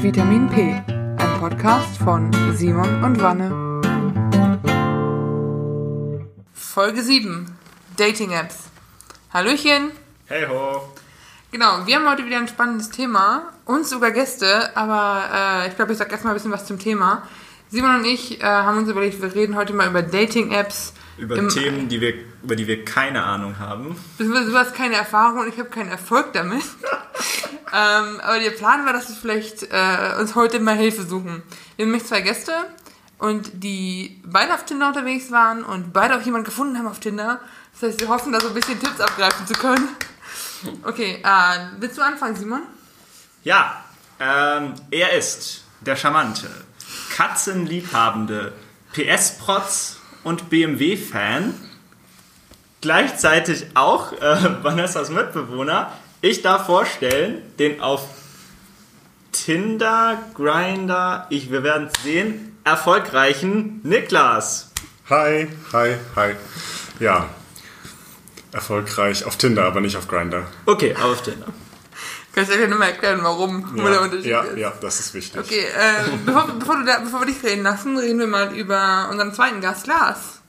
[0.00, 3.50] Vitamin P, ein Podcast von Simon und Wanne.
[6.52, 7.46] Folge 7:
[7.96, 8.68] Dating Apps.
[9.34, 9.90] Hallöchen!
[10.26, 10.82] Hey ho!
[11.50, 15.90] Genau, wir haben heute wieder ein spannendes Thema und sogar Gäste, aber äh, ich glaube,
[15.90, 17.24] ich sage erstmal ein bisschen was zum Thema.
[17.70, 20.94] Simon und ich äh, haben uns überlegt, wir reden heute mal über Dating-Apps.
[21.18, 23.96] Über Themen, die wir, über die wir keine Ahnung haben.
[24.18, 26.62] Du hast keine Erfahrung und ich habe keinen Erfolg damit.
[27.74, 31.42] ähm, aber der Plan war, dass wir vielleicht äh, uns heute mal Hilfe suchen.
[31.76, 32.52] Wir haben nämlich zwei Gäste
[33.18, 37.40] und die beide auf Tinder unterwegs waren und beide auch jemanden gefunden haben auf Tinder.
[37.72, 39.88] Das heißt, wir hoffen, da so ein bisschen Tipps abgreifen zu können.
[40.84, 42.62] Okay, äh, willst du anfangen, Simon?
[43.44, 43.84] Ja,
[44.20, 46.48] ähm, er ist der charmante,
[47.14, 48.52] katzenliebhabende,
[48.92, 51.54] PS-Protz und BMW-Fan.
[52.80, 55.92] Gleichzeitig auch äh, Vanessas Mitbewohner.
[56.20, 58.08] Ich darf vorstellen, den auf
[59.32, 64.72] Tinder, Grinder, ich, wir werden es sehen, erfolgreichen Niklas.
[65.10, 66.34] Hi, hi, hi.
[67.00, 67.28] Ja,
[68.52, 70.46] erfolgreich auf Tinder, aber nicht auf Grinder.
[70.66, 71.46] Okay, auf Tinder.
[72.38, 74.58] Kannst du dir nochmal erklären, warum ja, der Unterschied ja, ist?
[74.58, 75.40] Ja, das ist wichtig.
[75.40, 79.08] Okay, äh, bevor, bevor, du da, bevor wir dich reden lassen, reden wir mal über
[79.10, 80.40] unseren zweiten Gast, Lars.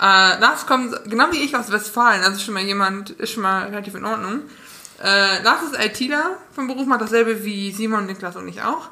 [0.00, 3.64] Äh, Lars kommt genau wie ich aus Westfalen, also schon mal jemand, ist schon mal
[3.64, 4.40] relativ in Ordnung.
[5.02, 8.88] Äh, Lars ist ITler vom Beruf, macht dasselbe wie Simon, Niklas und ich auch.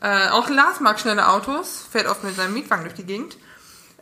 [0.00, 3.36] Äh, auch Lars mag schnelle Autos, fährt oft mit seinem Mietwagen durch die Gegend.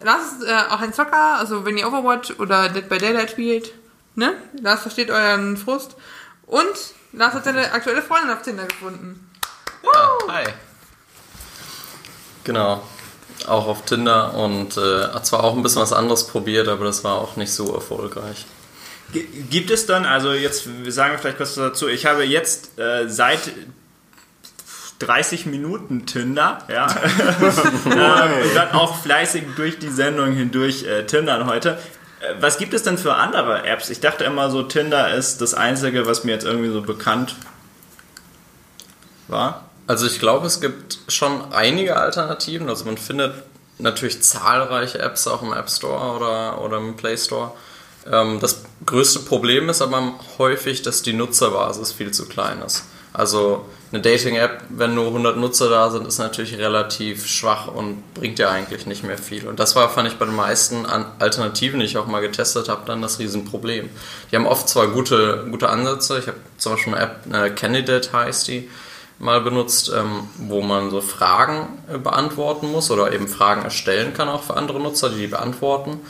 [0.00, 3.72] Lars ist äh, auch ein Zocker, also wenn ihr Overwatch oder Dead by Daylight spielt,
[4.14, 4.34] ne?
[4.60, 5.96] Lars versteht euren Frust.
[6.46, 6.74] Und
[7.16, 9.30] Lars hat seine aktuelle Freundin auf Tinder gefunden.
[9.82, 10.44] Ja, hi.
[12.44, 12.82] Genau.
[13.46, 17.16] Auch auf Tinder und äh, zwar auch ein bisschen was anderes probiert, aber das war
[17.16, 18.46] auch nicht so erfolgreich.
[19.50, 23.40] Gibt es dann, also jetzt sagen wir vielleicht kurz dazu, ich habe jetzt äh, seit
[25.00, 26.86] 30 Minuten Tinder, ja.
[27.86, 31.78] ähm, und dann auch fleißig durch die Sendung hindurch äh, Tindern heute.
[32.40, 33.90] Was gibt es denn für andere Apps?
[33.90, 37.36] Ich dachte immer so, Tinder ist das einzige, was mir jetzt irgendwie so bekannt
[39.28, 39.64] war.
[39.86, 42.68] Also ich glaube, es gibt schon einige Alternativen.
[42.68, 43.34] Also man findet
[43.78, 47.52] natürlich zahlreiche Apps auch im App Store oder, oder im Play Store.
[48.10, 52.84] Ähm, das größte Problem ist aber häufig, dass die Nutzerbasis viel zu klein ist.
[53.14, 58.40] Also eine Dating-App, wenn nur 100 Nutzer da sind, ist natürlich relativ schwach und bringt
[58.40, 59.46] ja eigentlich nicht mehr viel.
[59.46, 62.82] Und das war, fand ich bei den meisten Alternativen, die ich auch mal getestet habe,
[62.86, 63.88] dann das Riesenproblem.
[64.32, 68.12] Die haben oft zwar gute, gute Ansätze, ich habe zum Beispiel eine App, eine Candidate
[68.12, 68.68] heißt die,
[69.20, 74.28] mal benutzt, ähm, wo man so Fragen äh, beantworten muss oder eben Fragen erstellen kann
[74.28, 76.00] auch für andere Nutzer, die die beantworten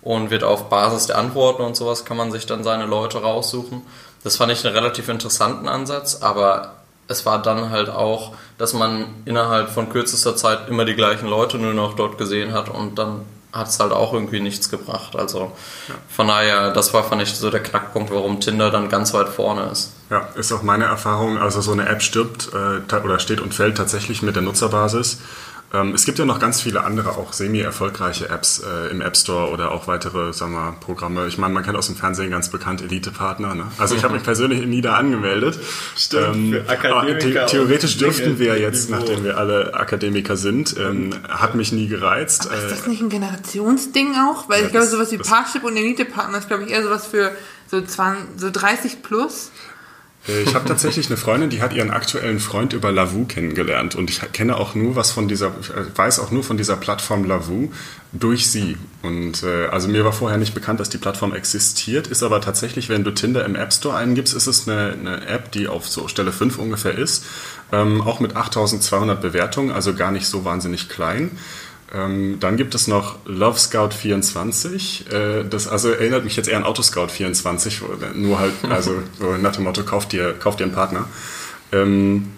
[0.00, 3.82] und wird auf Basis der Antworten und sowas kann man sich dann seine Leute raussuchen.
[4.24, 6.72] Das fand ich einen relativ interessanten Ansatz, aber
[7.06, 11.58] es war dann halt auch, dass man innerhalb von kürzester Zeit immer die gleichen Leute
[11.58, 15.14] nur noch dort gesehen hat und dann hat es halt auch irgendwie nichts gebracht.
[15.14, 15.52] Also
[15.88, 15.94] ja.
[16.08, 19.68] von daher, das war, fand ich, so der Knackpunkt, warum Tinder dann ganz weit vorne
[19.70, 19.92] ist.
[20.10, 21.38] Ja, ist auch meine Erfahrung.
[21.38, 25.20] Also so eine App stirbt äh, oder steht und fällt tatsächlich mit der Nutzerbasis.
[25.74, 29.50] Ähm, es gibt ja noch ganz viele andere, auch semi-erfolgreiche Apps äh, im App Store
[29.50, 31.26] oder auch weitere sagen wir, Programme.
[31.26, 33.54] Ich meine, man kennt aus dem Fernsehen ganz bekannt Elite-Partner.
[33.56, 33.66] Ne?
[33.78, 35.58] Also ich habe mich persönlich nie da angemeldet.
[35.96, 37.48] Stimmt, ähm, für Akademiker.
[37.48, 39.00] The theoretisch dürften wir jetzt, Niveau.
[39.00, 42.46] nachdem wir alle Akademiker sind, ähm, hat mich nie gereizt.
[42.46, 44.48] Aber ist das nicht ein Generationsding auch?
[44.48, 47.32] Weil ja, ich glaube, sowas wie Parship und Elite-Partner ist, glaube ich, eher sowas für
[47.68, 49.50] so, 20, so 30 plus.
[50.28, 54.10] Äh, ich habe tatsächlich eine Freundin, die hat ihren aktuellen Freund über Lavu kennengelernt und
[54.10, 57.70] ich kenne auch nur was von dieser, äh, weiß auch nur von dieser Plattform Lavu
[58.12, 58.76] durch sie.
[59.02, 62.88] Und äh, also mir war vorher nicht bekannt, dass die Plattform existiert, ist aber tatsächlich,
[62.88, 66.08] wenn du Tinder im App Store eingibst, ist es eine, eine App, die auf so
[66.08, 67.24] Stelle 5 ungefähr ist,
[67.72, 71.32] ähm, auch mit 8200 Bewertungen, also gar nicht so wahnsinnig klein.
[71.94, 75.12] Ähm, dann gibt es noch Love Scout 24.
[75.12, 77.82] Äh, das also erinnert mich jetzt eher an Autoscout 24,
[78.14, 81.06] nur halt, also so nach dem Motto, kauf dir, kauf dir einen Partner.
[81.72, 82.32] Ähm,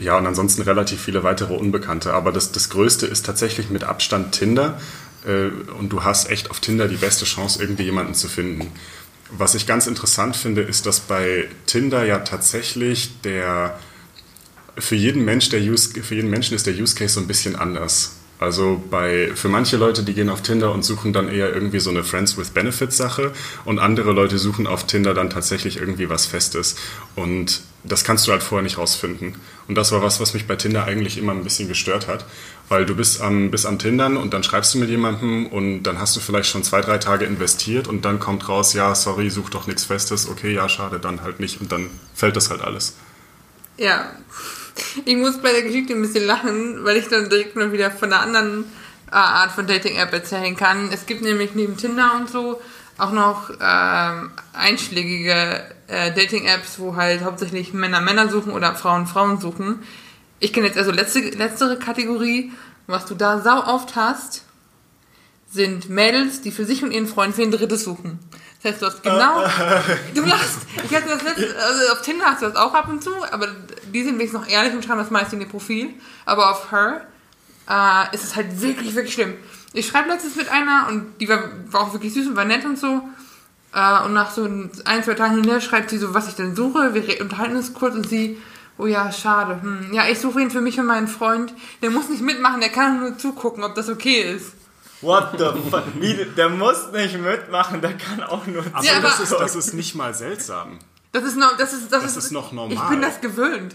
[0.00, 2.14] ja, und ansonsten relativ viele weitere Unbekannte.
[2.14, 4.80] Aber das, das Größte ist tatsächlich mit Abstand Tinder.
[5.26, 5.48] Äh,
[5.78, 8.72] und du hast echt auf Tinder die beste Chance, irgendwie jemanden zu finden.
[9.30, 13.78] Was ich ganz interessant finde, ist, dass bei Tinder ja tatsächlich der
[14.78, 17.56] für jeden Mensch der Use, für jeden Menschen ist der Use Case so ein bisschen
[17.56, 18.16] anders.
[18.42, 21.90] Also bei, für manche Leute, die gehen auf Tinder und suchen dann eher irgendwie so
[21.90, 23.32] eine Friends with Benefits Sache
[23.64, 26.76] und andere Leute suchen auf Tinder dann tatsächlich irgendwie was Festes.
[27.14, 29.36] Und das kannst du halt vorher nicht rausfinden.
[29.68, 32.24] Und das war was, was mich bei Tinder eigentlich immer ein bisschen gestört hat,
[32.68, 35.98] weil du bist am, bist am Tindern und dann schreibst du mit jemandem und dann
[35.98, 39.50] hast du vielleicht schon zwei, drei Tage investiert und dann kommt raus, ja, sorry, such
[39.50, 42.96] doch nichts Festes, okay, ja, schade, dann halt nicht und dann fällt das halt alles.
[43.78, 44.12] Ja,
[45.04, 48.12] Ich muss bei der Geschichte ein bisschen lachen, weil ich dann direkt mal wieder von
[48.12, 48.64] einer anderen
[49.10, 50.90] äh, Art von Dating-App erzählen kann.
[50.92, 52.60] Es gibt nämlich neben Tinder und so
[52.98, 59.40] auch noch ähm, einschlägige äh, Dating-Apps, wo halt hauptsächlich Männer Männer suchen oder Frauen Frauen
[59.40, 59.82] suchen.
[60.40, 62.52] Ich kenne jetzt also letzte, letztere Kategorie.
[62.86, 64.44] Was du da sau oft hast,
[65.50, 68.18] sind Mädels, die für sich und ihren Freund für ein Drittes suchen.
[68.62, 69.44] Das heißt, du hast genau.
[70.14, 70.60] Du lachst.
[70.84, 73.48] Ich hatte das letzte, also auf Tinder hast du das auch ab und zu, aber
[73.92, 75.90] die sind wenigstens noch ehrlich und schreiben das meist in ihr Profil.
[76.26, 77.06] Aber auf Her
[77.68, 79.34] äh, ist es halt wirklich, wirklich schlimm.
[79.72, 82.64] Ich schreibe letztens mit einer und die war, war auch wirklich süß und war nett
[82.64, 83.02] und so.
[83.74, 84.70] Äh, und nach so ein,
[85.02, 86.94] zwei Tagen hinterher schreibt sie so, was ich denn suche.
[86.94, 88.40] Wir unterhalten uns kurz und sie,
[88.78, 89.60] oh ja, schade.
[89.62, 89.92] Hm.
[89.92, 91.52] Ja, ich suche ihn für mich und meinen Freund.
[91.82, 94.52] Der muss nicht mitmachen, der kann nur zugucken, ob das okay ist.
[95.02, 95.84] What the fuck?
[96.00, 99.66] Wie, der muss nicht mitmachen, der kann auch nur Aber Ja, das, aber- ist, das
[99.66, 100.78] ist nicht mal seltsam.
[101.12, 102.72] Das ist noch, das ist, das, Das ist noch normal.
[102.74, 103.74] Ich bin das gewöhnt.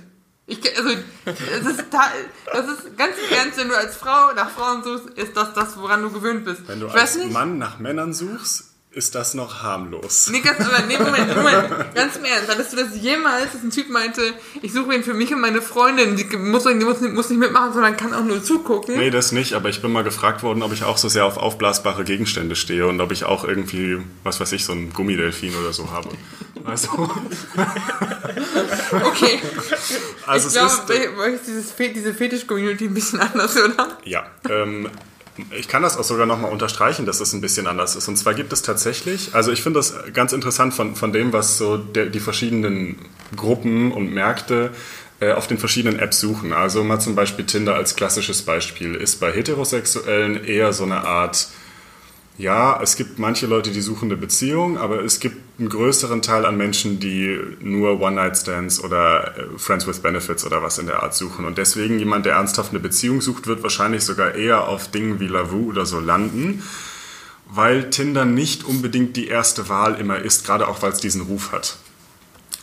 [0.50, 0.90] Ich, also,
[1.26, 5.54] das ist, das ist ganz ernst, wenn du als Frau nach Frauen suchst, ist das
[5.54, 6.66] das, woran du gewöhnt bist.
[6.68, 7.34] Wenn du ich als weiß nicht.
[7.34, 10.30] Mann nach Männern suchst, ist das noch harmlos.
[10.32, 12.50] Nee, ganz, aber nee, Moment, Moment, ganz im Ernst.
[12.50, 14.22] Hattest du das jemals, dass ein Typ meinte,
[14.62, 17.74] ich suche ihn für mich und meine Freundin, die muss, die muss, muss nicht mitmachen,
[17.74, 18.98] sondern kann auch nur zugucken?
[18.98, 21.38] Nee, das nicht, aber ich bin mal gefragt worden, ob ich auch so sehr auf
[21.38, 25.74] aufblasbare Gegenstände stehe und ob ich auch irgendwie, was weiß ich, so einen Gummidelfin oder
[25.74, 26.10] so habe.
[26.64, 26.90] Also,
[28.92, 29.40] Okay.
[30.26, 33.98] also ich glaube, ist, dieses Fe diese Fetisch-Community ein bisschen anders, oder?
[34.06, 34.90] Ja, ähm,
[35.52, 38.08] ich kann das auch sogar nochmal unterstreichen, dass es ein bisschen anders ist.
[38.08, 41.58] Und zwar gibt es tatsächlich, also ich finde das ganz interessant von, von dem, was
[41.58, 42.98] so der, die verschiedenen
[43.36, 44.72] Gruppen und Märkte
[45.20, 46.54] äh, auf den verschiedenen Apps suchen.
[46.54, 51.48] Also mal zum Beispiel Tinder als klassisches Beispiel ist bei Heterosexuellen eher so eine Art
[52.38, 56.46] ja, es gibt manche Leute, die suchen eine Beziehung, aber es gibt einen größeren Teil
[56.46, 61.16] an Menschen, die nur One-Night-Stands oder äh, Friends with Benefits oder was in der Art
[61.16, 61.46] suchen.
[61.46, 65.28] Und deswegen jemand, der ernsthaft eine Beziehung sucht, wird wahrscheinlich sogar eher auf Dingen wie
[65.28, 66.62] Lavu oder so landen,
[67.48, 71.52] weil Tinder nicht unbedingt die erste Wahl immer ist, gerade auch weil es diesen Ruf
[71.52, 71.78] hat.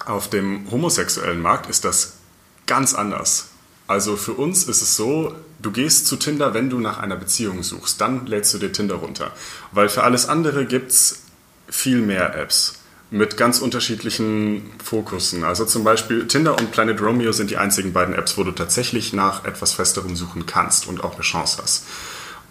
[0.06, 2.18] Auf dem homosexuellen Markt ist das
[2.66, 3.48] ganz anders.
[3.86, 7.62] Also für uns ist es so, du gehst zu Tinder, wenn du nach einer Beziehung
[7.62, 9.32] suchst, dann lädst du dir Tinder runter.
[9.72, 11.22] Weil für alles andere gibt es
[11.68, 15.44] viel mehr Apps mit ganz unterschiedlichen Fokussen.
[15.44, 19.12] Also zum Beispiel Tinder und Planet Romeo sind die einzigen beiden Apps, wo du tatsächlich
[19.12, 21.84] nach etwas Festerem suchen kannst und auch eine Chance hast.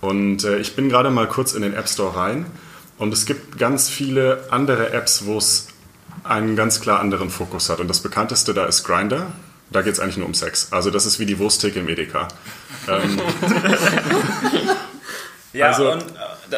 [0.01, 2.45] Und äh, ich bin gerade mal kurz in den App Store rein
[2.97, 5.67] und es gibt ganz viele andere Apps, wo es
[6.23, 7.79] einen ganz klar anderen Fokus hat.
[7.79, 9.33] Und das bekannteste da ist Grinder.
[9.69, 10.67] Da geht es eigentlich nur um Sex.
[10.71, 12.27] Also das ist wie die Wursttheke im Edeka.
[12.87, 13.19] Ähm,
[15.53, 16.05] Ja, Also- und äh,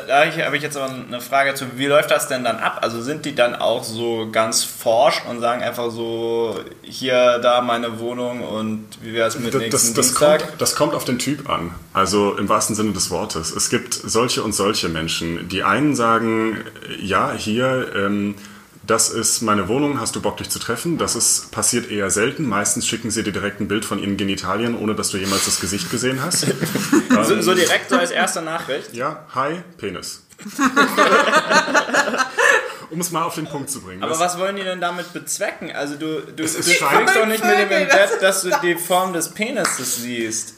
[0.07, 2.79] da, habe ich, jetzt aber eine Frage zu, wie läuft das denn dann ab?
[2.81, 7.99] Also sind die dann auch so ganz forsch und sagen einfach so, hier, da meine
[7.99, 11.19] Wohnung und wie wäre es mit das, nächsten das, das, kommt, das kommt auf den
[11.19, 11.75] Typ an.
[11.93, 13.51] Also im wahrsten Sinne des Wortes.
[13.51, 15.49] Es gibt solche und solche Menschen.
[15.49, 16.63] Die einen sagen,
[16.99, 18.35] ja, hier, ähm,
[18.87, 20.97] das ist meine Wohnung, hast du Bock, dich zu treffen?
[20.97, 22.47] Das ist, passiert eher selten.
[22.47, 25.59] Meistens schicken sie dir direkt ein Bild von ihren Genitalien, ohne dass du jemals das
[25.59, 26.47] Gesicht gesehen hast.
[27.25, 28.93] So, so direkt so als erste Nachricht?
[28.93, 30.23] Ja, hi, Penis.
[32.89, 34.03] um es mal auf den Punkt zu bringen.
[34.03, 35.71] Aber was wollen die denn damit bezwecken?
[35.71, 39.29] Also du, du, du kriegst doch nicht mit dem Bett, dass du die Form des
[39.29, 40.55] Penises siehst.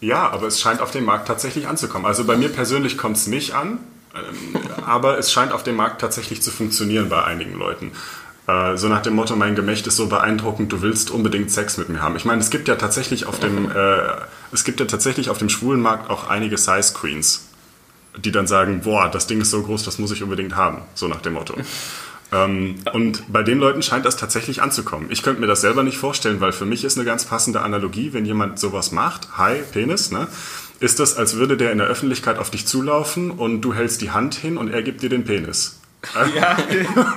[0.00, 2.06] Ja, aber es scheint auf dem Markt tatsächlich anzukommen.
[2.06, 3.78] Also bei mir persönlich kommt es nicht an, ähm,
[4.84, 7.92] aber es scheint auf dem Markt tatsächlich zu funktionieren bei einigen Leuten.
[8.46, 11.88] Äh, So nach dem Motto, mein Gemächt ist so beeindruckend, du willst unbedingt Sex mit
[11.88, 12.16] mir haben.
[12.16, 13.98] Ich meine, es gibt ja tatsächlich auf dem, äh,
[14.52, 17.48] es gibt ja tatsächlich auf dem schwulen Markt auch einige Size Queens,
[18.16, 20.82] die dann sagen, boah, das Ding ist so groß, das muss ich unbedingt haben.
[20.94, 21.54] So nach dem Motto.
[22.32, 25.08] Ähm, und bei den Leuten scheint das tatsächlich anzukommen.
[25.10, 28.12] Ich könnte mir das selber nicht vorstellen, weil für mich ist eine ganz passende Analogie,
[28.12, 30.26] wenn jemand sowas macht, hi, Penis, ne?
[30.80, 34.10] Ist das, als würde der in der Öffentlichkeit auf dich zulaufen und du hältst die
[34.10, 35.80] Hand hin und er gibt dir den Penis.
[36.36, 36.56] Ja,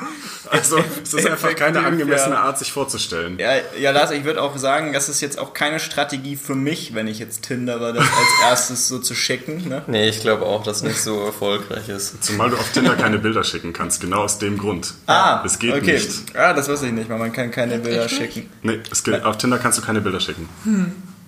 [0.51, 2.41] Also es ist einfach keine angemessene ja.
[2.41, 3.37] Art, sich vorzustellen.
[3.37, 6.95] ja, ja Lars, ich würde auch sagen, das ist jetzt auch keine Strategie für mich,
[6.95, 9.67] wenn ich jetzt tindere, das als erstes so zu schicken.
[9.67, 9.83] Ne?
[9.87, 12.23] Nee, ich glaube auch, dass nicht so erfolgreich ist.
[12.23, 14.93] Zumal du auf Tinder keine Bilder schicken kannst, genau aus dem Grund.
[15.05, 15.93] Ah, es geht okay.
[15.93, 16.35] nicht.
[16.35, 18.49] Ah, das wusste ich nicht, weil man kann keine Bilder schicken.
[18.63, 20.49] Nee, es geht, auf Tinder kannst du keine Bilder schicken.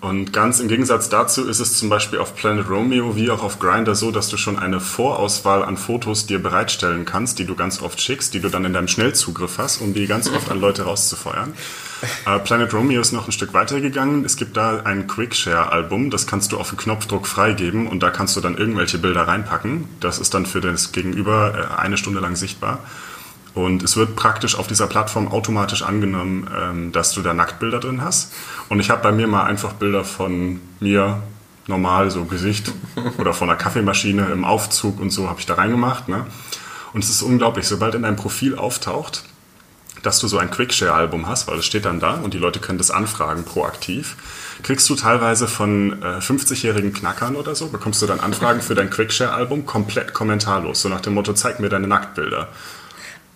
[0.02, 3.60] Und ganz im Gegensatz dazu ist es zum Beispiel auf Planet Romeo wie auch auf
[3.60, 7.84] Grindr so, dass du schon eine Vorauswahl an Fotos dir bereitstellen kannst, die du ganz
[7.84, 10.84] oft schickst, die du dann in deinem Schnellzugriff hast, um die ganz oft an Leute
[10.84, 11.54] rauszufeuern.
[12.26, 14.26] Äh, Planet Romeo ist noch ein Stück weiter gegangen.
[14.26, 18.36] Es gibt da ein Quickshare-Album, das kannst du auf den Knopfdruck freigeben und da kannst
[18.36, 19.88] du dann irgendwelche Bilder reinpacken.
[20.00, 22.80] Das ist dann für das Gegenüber äh, eine Stunde lang sichtbar.
[23.54, 28.02] Und es wird praktisch auf dieser Plattform automatisch angenommen, ähm, dass du da Nacktbilder drin
[28.02, 28.34] hast.
[28.70, 31.22] Und ich habe bei mir mal einfach Bilder von mir
[31.68, 32.72] normal, so Gesicht
[33.18, 36.08] oder von einer Kaffeemaschine im Aufzug und so habe ich da reingemacht.
[36.08, 36.26] Ne?
[36.94, 39.24] Und es ist unglaublich, sobald in deinem Profil auftaucht,
[40.04, 42.80] dass du so ein Quickshare-Album hast, weil es steht dann da und die Leute können
[42.80, 44.16] das anfragen proaktiv,
[44.64, 48.90] kriegst du teilweise von äh, 50-jährigen Knackern oder so, bekommst du dann Anfragen für dein
[48.90, 52.50] Quickshare-Album komplett kommentarlos, so nach dem Motto, zeig mir deine Nacktbilder.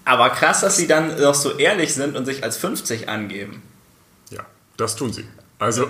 [0.05, 3.61] Aber krass, dass sie dann doch so ehrlich sind und sich als 50 angeben.
[4.29, 4.45] Ja,
[4.77, 5.25] das tun sie.
[5.57, 5.87] Also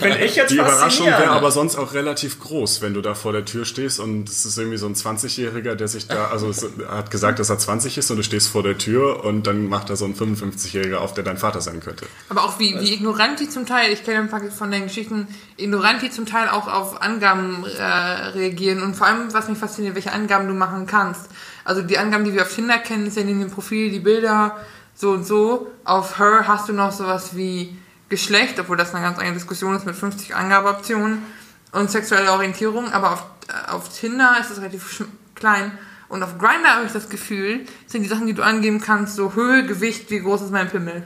[0.00, 3.32] Finde ich jetzt die Überraschung wäre aber sonst auch relativ groß, wenn du da vor
[3.32, 6.98] der Tür stehst und es ist irgendwie so ein 20-Jähriger, der sich da, also er
[6.98, 9.88] hat gesagt, dass er 20 ist und du stehst vor der Tür und dann macht
[9.88, 12.06] da so ein 55-Jähriger auf, der dein Vater sein könnte.
[12.28, 16.10] Aber auch wie, wie ignorant die zum Teil, ich kenne von den Geschichten, ignorant die
[16.10, 20.48] zum Teil auch auf Angaben äh, reagieren und vor allem, was mich fasziniert, welche Angaben
[20.48, 21.29] du machen kannst.
[21.70, 24.56] Also die Angaben, die wir auf Tinder kennen, ist ja in dem Profil, die Bilder,
[24.92, 25.70] so und so.
[25.84, 29.86] Auf Her hast du noch sowas wie Geschlecht, obwohl das eine ganz eigene Diskussion ist
[29.86, 31.22] mit 50 Angabeoptionen
[31.70, 35.04] und sexuelle Orientierung, aber auf, äh, auf Tinder ist es relativ
[35.36, 35.70] klein.
[36.08, 39.34] Und auf Grindr habe ich das Gefühl, sind die Sachen, die du angeben kannst, so
[39.36, 41.04] Höhe, Gewicht, wie groß ist mein Pimmel.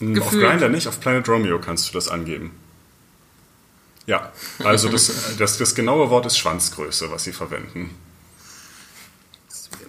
[0.00, 0.48] Hm, Auf Gefühlt.
[0.50, 2.50] Grindr nicht, auf Planet Romeo kannst du das angeben.
[4.06, 4.32] Ja,
[4.64, 7.94] also das, das, das genaue Wort ist Schwanzgröße, was sie verwenden.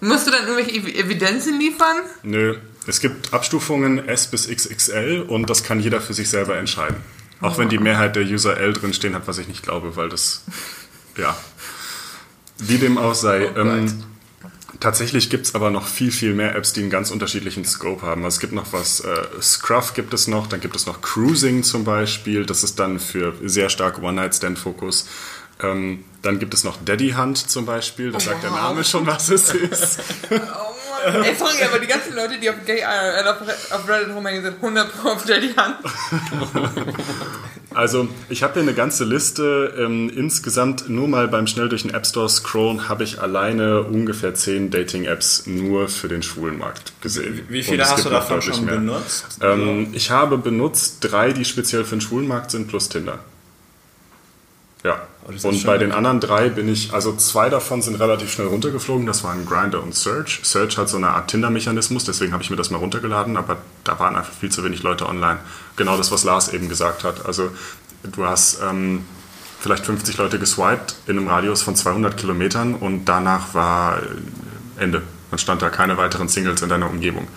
[0.04, 1.98] Musst du dann irgendwelche Ev- Evidenzen liefern?
[2.24, 2.58] Nö,
[2.88, 6.98] es gibt Abstufungen S bis XXL und das kann jeder für sich selber entscheiden.
[7.40, 10.10] Auch wenn die Mehrheit der User L drin stehen hat, was ich nicht glaube, weil
[10.10, 10.44] das,
[11.18, 11.38] ja,
[12.58, 13.46] wie dem auch sei.
[13.56, 14.04] ähm,
[14.82, 18.26] tatsächlich gibt es aber noch viel, viel mehr Apps, die einen ganz unterschiedlichen Scope haben.
[18.26, 21.64] Also es gibt noch was, äh, Scruff gibt es noch, dann gibt es noch Cruising
[21.64, 25.08] zum Beispiel, das ist dann für sehr stark One-Night-Stand-Fokus.
[25.64, 28.60] Ähm, dann gibt es noch Daddy Hunt zum Beispiel, da sagt der wow.
[28.60, 30.00] Name schon, was es ist.
[30.32, 31.24] Oh Mann.
[31.24, 34.92] Ey, sorry, aber die ganzen Leute, die auf Gay äh, auf, Reddit rumhängen, sind 100
[34.92, 35.78] Pro auf Daddy Hand.
[37.76, 39.74] Also ich habe hier eine ganze Liste.
[39.78, 44.36] Ähm, insgesamt nur mal beim schnell durch den App Store scrollen habe ich alleine ungefähr
[44.36, 47.42] 10 Dating-Apps nur für den schwulen Markt gesehen.
[47.50, 48.76] Wie viele hast du davon schon mehr.
[48.76, 49.40] benutzt?
[49.42, 53.20] Ähm, ich habe benutzt drei, die speziell für den schwulen Markt sind, plus Tinder.
[54.84, 55.02] Ja.
[55.26, 59.06] Oh, Und bei den anderen drei bin ich, also zwei davon sind relativ schnell runtergeflogen.
[59.06, 60.42] Das waren Grindr und Search.
[60.44, 63.98] Search hat so eine Art Tinder-Mechanismus, deswegen habe ich mir das mal runtergeladen, aber da
[64.00, 65.40] waren einfach viel zu wenig Leute online.
[65.78, 67.26] Genau das, was Lars eben gesagt hat.
[67.26, 67.52] Also
[68.04, 69.06] du hast ähm,
[69.62, 75.04] vielleicht 50 Leute geswiped in einem Radius von 200 Kilometern und danach war äh, Ende.
[75.30, 77.28] Dann stand da keine weiteren Singles in deiner Umgebung.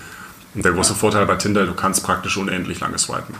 [0.54, 3.34] Und der große Vorteil bei Tinder, du kannst praktisch unendlich lange swipen.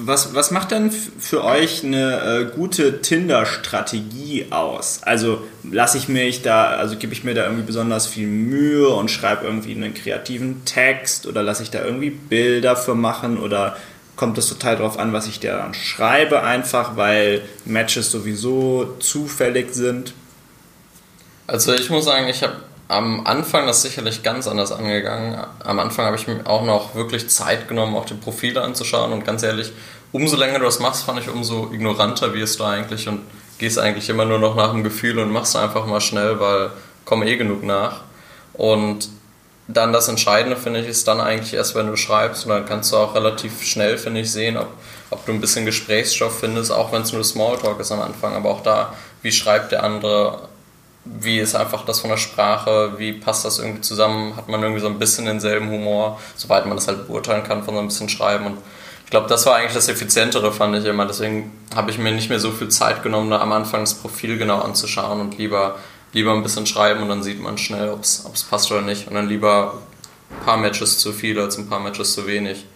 [0.00, 5.00] Was, was macht denn für euch eine äh, gute Tinder-Strategie aus?
[5.02, 9.10] Also lasse ich mich da, also gebe ich mir da irgendwie besonders viel Mühe und
[9.10, 13.76] schreibe irgendwie einen kreativen Text oder lasse ich da irgendwie Bilder für machen oder
[14.14, 19.74] kommt es total drauf an, was ich da dann schreibe einfach, weil Matches sowieso zufällig
[19.74, 20.14] sind?
[21.48, 22.54] Also ich muss sagen, ich habe
[22.88, 25.38] am Anfang das sicherlich ganz anders angegangen.
[25.62, 29.24] Am Anfang habe ich mir auch noch wirklich Zeit genommen, auch die Profile anzuschauen und
[29.24, 29.72] ganz ehrlich,
[30.10, 33.20] umso länger du das machst, fand ich, umso ignoranter wirst du eigentlich und
[33.58, 36.70] gehst eigentlich immer nur noch nach dem Gefühl und machst einfach mal schnell, weil
[37.04, 38.00] kommen eh genug nach.
[38.54, 39.10] Und
[39.66, 42.90] dann das Entscheidende, finde ich, ist dann eigentlich erst, wenn du schreibst und dann kannst
[42.90, 44.68] du auch relativ schnell, finde ich, sehen, ob,
[45.10, 48.48] ob du ein bisschen Gesprächsstoff findest, auch wenn es nur Smalltalk ist am Anfang, aber
[48.48, 50.47] auch da, wie schreibt der andere,
[51.20, 54.80] wie ist einfach das von der Sprache, wie passt das irgendwie zusammen, hat man irgendwie
[54.80, 58.08] so ein bisschen denselben Humor, soweit man das halt beurteilen kann von so ein bisschen
[58.08, 58.58] Schreiben und
[59.08, 61.06] ich glaube, das war eigentlich das Effizientere, fand ich immer.
[61.06, 64.36] Deswegen habe ich mir nicht mehr so viel Zeit genommen, da am Anfang das Profil
[64.36, 65.76] genau anzuschauen und lieber,
[66.12, 69.08] lieber ein bisschen schreiben und dann sieht man schnell, ob es passt oder nicht.
[69.08, 69.78] Und dann lieber
[70.30, 72.66] ein paar Matches zu viel als ein paar Matches zu wenig.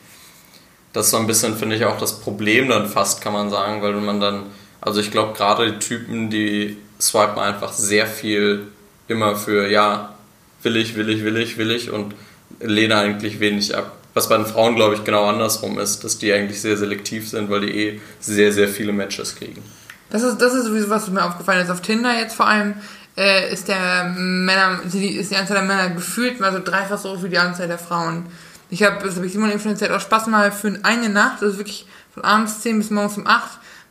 [0.95, 3.83] Das ist so ein bisschen, finde ich, auch das Problem dann fast, kann man sagen,
[3.83, 4.45] weil man dann,
[4.81, 8.69] also ich glaube, gerade die Typen, die swipen einfach sehr viel
[9.09, 10.15] immer für, ja,
[10.63, 12.15] will ich, will ich, will ich, will ich und
[12.61, 13.93] lehne eigentlich wenig ab.
[14.15, 17.51] Was bei den Frauen, glaube ich, genau andersrum ist, dass die eigentlich sehr selektiv sind,
[17.51, 19.63] weil die eh sehr, sehr viele Matches kriegen.
[20.11, 21.71] Das ist, das ist sowieso, was mir aufgefallen ist.
[21.71, 22.75] Auf Tinder jetzt vor allem
[23.17, 27.23] äh, ist der Männer, ist die Anzahl der Männer gefühlt mal so dreifach so hoch
[27.23, 28.27] wie die Anzahl der Frauen.
[28.69, 31.87] Ich habe, das habe ich Simon erzählt, auch Spaß mal für eine Nacht, also wirklich
[32.13, 33.43] von abends 10 bis morgens um 8,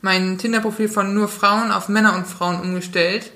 [0.01, 3.31] mein Tinder-Profil von nur Frauen auf Männer und Frauen umgestellt.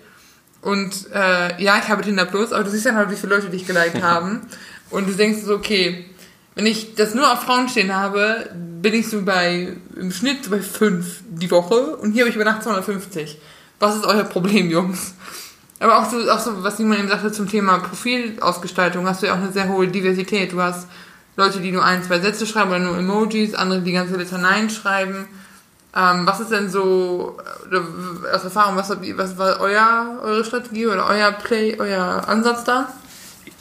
[0.61, 3.67] Und äh, ja, ich habe Tinder Plus, aber du siehst halt, wie viele Leute dich
[3.67, 4.41] geliked haben.
[4.89, 6.05] Und du denkst so, okay,
[6.55, 8.49] wenn ich das nur auf Frauen stehen habe,
[8.81, 12.35] bin ich so bei im Schnitt so bei 5 die Woche und hier habe ich
[12.35, 13.37] über Nacht 250.
[13.79, 15.15] Was ist euer Problem, Jungs?
[15.79, 19.33] Aber auch so, auch so, was Simon eben sagte zum Thema Profilausgestaltung, hast du ja
[19.33, 20.53] auch eine sehr hohe Diversität.
[20.53, 20.87] Du hast
[21.35, 25.27] Leute, die nur ein, zwei Sätze schreiben oder nur Emojis, andere, die ganze Litaneien schreiben.
[25.97, 27.37] Ähm, was ist denn so,
[27.71, 32.89] äh, aus Erfahrung, was, was war euer, eure Strategie oder euer Play, euer Ansatz da?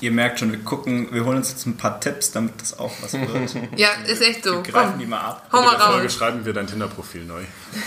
[0.01, 2.91] Ihr merkt schon, wir gucken, wir holen uns jetzt ein paar Tipps, damit das auch
[3.01, 3.57] was wird.
[3.77, 4.55] ja, ist echt so.
[4.65, 4.99] Wir greifen Komm.
[4.99, 5.49] die mal ab.
[5.53, 6.13] Hau mal raus.
[6.13, 7.43] schreiben wir dein Tinder-Profil neu.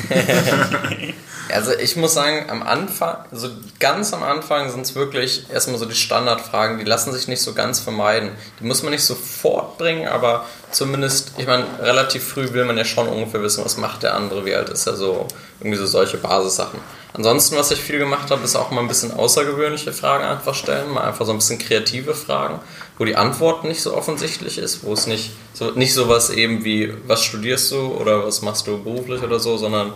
[1.54, 3.50] also ich muss sagen, am Anfang, also
[3.80, 7.54] ganz am Anfang sind es wirklich erstmal so die Standardfragen, die lassen sich nicht so
[7.54, 8.32] ganz vermeiden.
[8.62, 10.46] Die muss man nicht sofort bringen, aber
[10.78, 14.46] zumindest, ich meine, relativ früh will man ja schon ungefähr wissen, was macht der andere,
[14.46, 15.28] wie alt ist er so,
[15.60, 16.80] irgendwie so solche Basissachen.
[17.14, 20.92] Ansonsten, was ich viel gemacht habe, ist auch mal ein bisschen außergewöhnliche Fragen einfach stellen,
[20.92, 22.60] mal einfach so ein bisschen kreative Fragen,
[23.00, 26.94] wo die Antwort nicht so offensichtlich ist, wo es nicht so nicht sowas eben wie
[27.08, 29.94] was studierst du oder was machst du beruflich oder so, sondern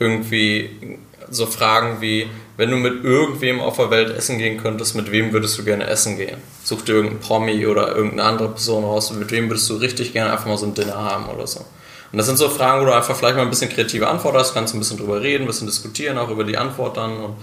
[0.00, 0.98] irgendwie
[1.28, 5.32] so Fragen wie wenn du mit irgendwem auf der Welt essen gehen könntest, mit wem
[5.32, 6.36] würdest du gerne essen gehen?
[6.62, 10.30] Such dir irgendeinen Promi oder irgendeine andere Person raus, mit wem würdest du richtig gerne
[10.30, 11.60] einfach mal so ein Dinner haben oder so.
[11.60, 14.52] Und das sind so Fragen, wo du einfach vielleicht mal ein bisschen kreative Antwort hast,
[14.52, 17.16] kannst ein bisschen drüber reden, ein bisschen diskutieren, auch über die Antwort dann.
[17.16, 17.36] Und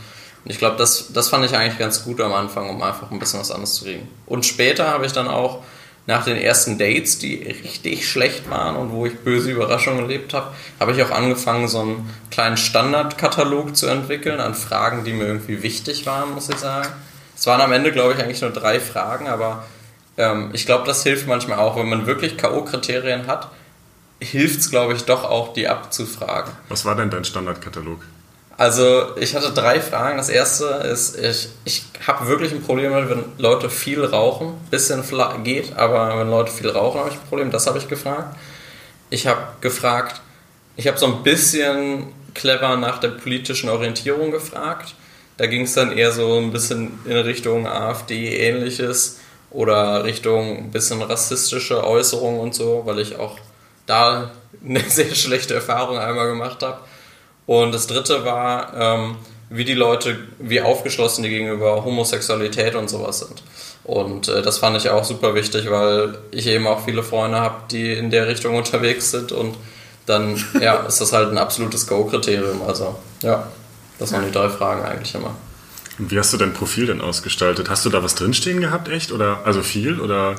[0.45, 3.39] ich glaube, das, das fand ich eigentlich ganz gut am Anfang, um einfach ein bisschen
[3.39, 4.07] was anderes zu kriegen.
[4.27, 5.63] Und später habe ich dann auch
[6.07, 10.53] nach den ersten Dates, die richtig schlecht waren und wo ich böse Überraschungen erlebt habe,
[10.79, 15.61] habe ich auch angefangen, so einen kleinen Standardkatalog zu entwickeln an Fragen, die mir irgendwie
[15.61, 16.87] wichtig waren, muss ich sagen.
[17.35, 19.65] Es waren am Ende, glaube ich, eigentlich nur drei Fragen, aber
[20.17, 23.51] ähm, ich glaube, das hilft manchmal auch, wenn man wirklich K.O.-Kriterien hat,
[24.19, 26.53] hilft es, glaube ich, doch auch, die abzufragen.
[26.69, 27.99] Was war denn dein Standardkatalog?
[28.57, 30.17] Also, ich hatte drei Fragen.
[30.17, 34.55] Das erste ist, ich, ich habe wirklich ein Problem, wenn Leute viel rauchen.
[34.71, 35.03] Bisschen
[35.43, 37.51] geht, aber wenn Leute viel rauchen, habe ich ein Problem.
[37.51, 38.35] Das habe ich gefragt.
[39.11, 40.21] Ich habe gefragt,
[40.75, 44.95] ich habe so ein bisschen clever nach der politischen Orientierung gefragt.
[45.37, 49.19] Da ging es dann eher so ein bisschen in Richtung AfD ähnliches
[49.51, 53.37] oder Richtung ein bisschen rassistische Äußerungen und so, weil ich auch
[53.85, 54.31] da
[54.65, 56.79] eine sehr schlechte Erfahrung einmal gemacht habe.
[57.47, 59.15] Und das dritte war, ähm,
[59.49, 63.41] wie die Leute, wie aufgeschlossen die gegenüber Homosexualität und sowas sind.
[63.83, 67.55] Und äh, das fand ich auch super wichtig, weil ich eben auch viele Freunde habe,
[67.71, 69.55] die in der Richtung unterwegs sind und
[70.05, 72.61] dann ja, ist das halt ein absolutes Go-Kriterium.
[72.67, 73.47] Also ja,
[73.97, 75.33] das waren die drei Fragen eigentlich immer.
[75.97, 77.69] Und wie hast du dein Profil denn ausgestaltet?
[77.69, 79.11] Hast du da was drinstehen gehabt, echt?
[79.11, 79.99] Oder also viel?
[79.99, 80.35] Oder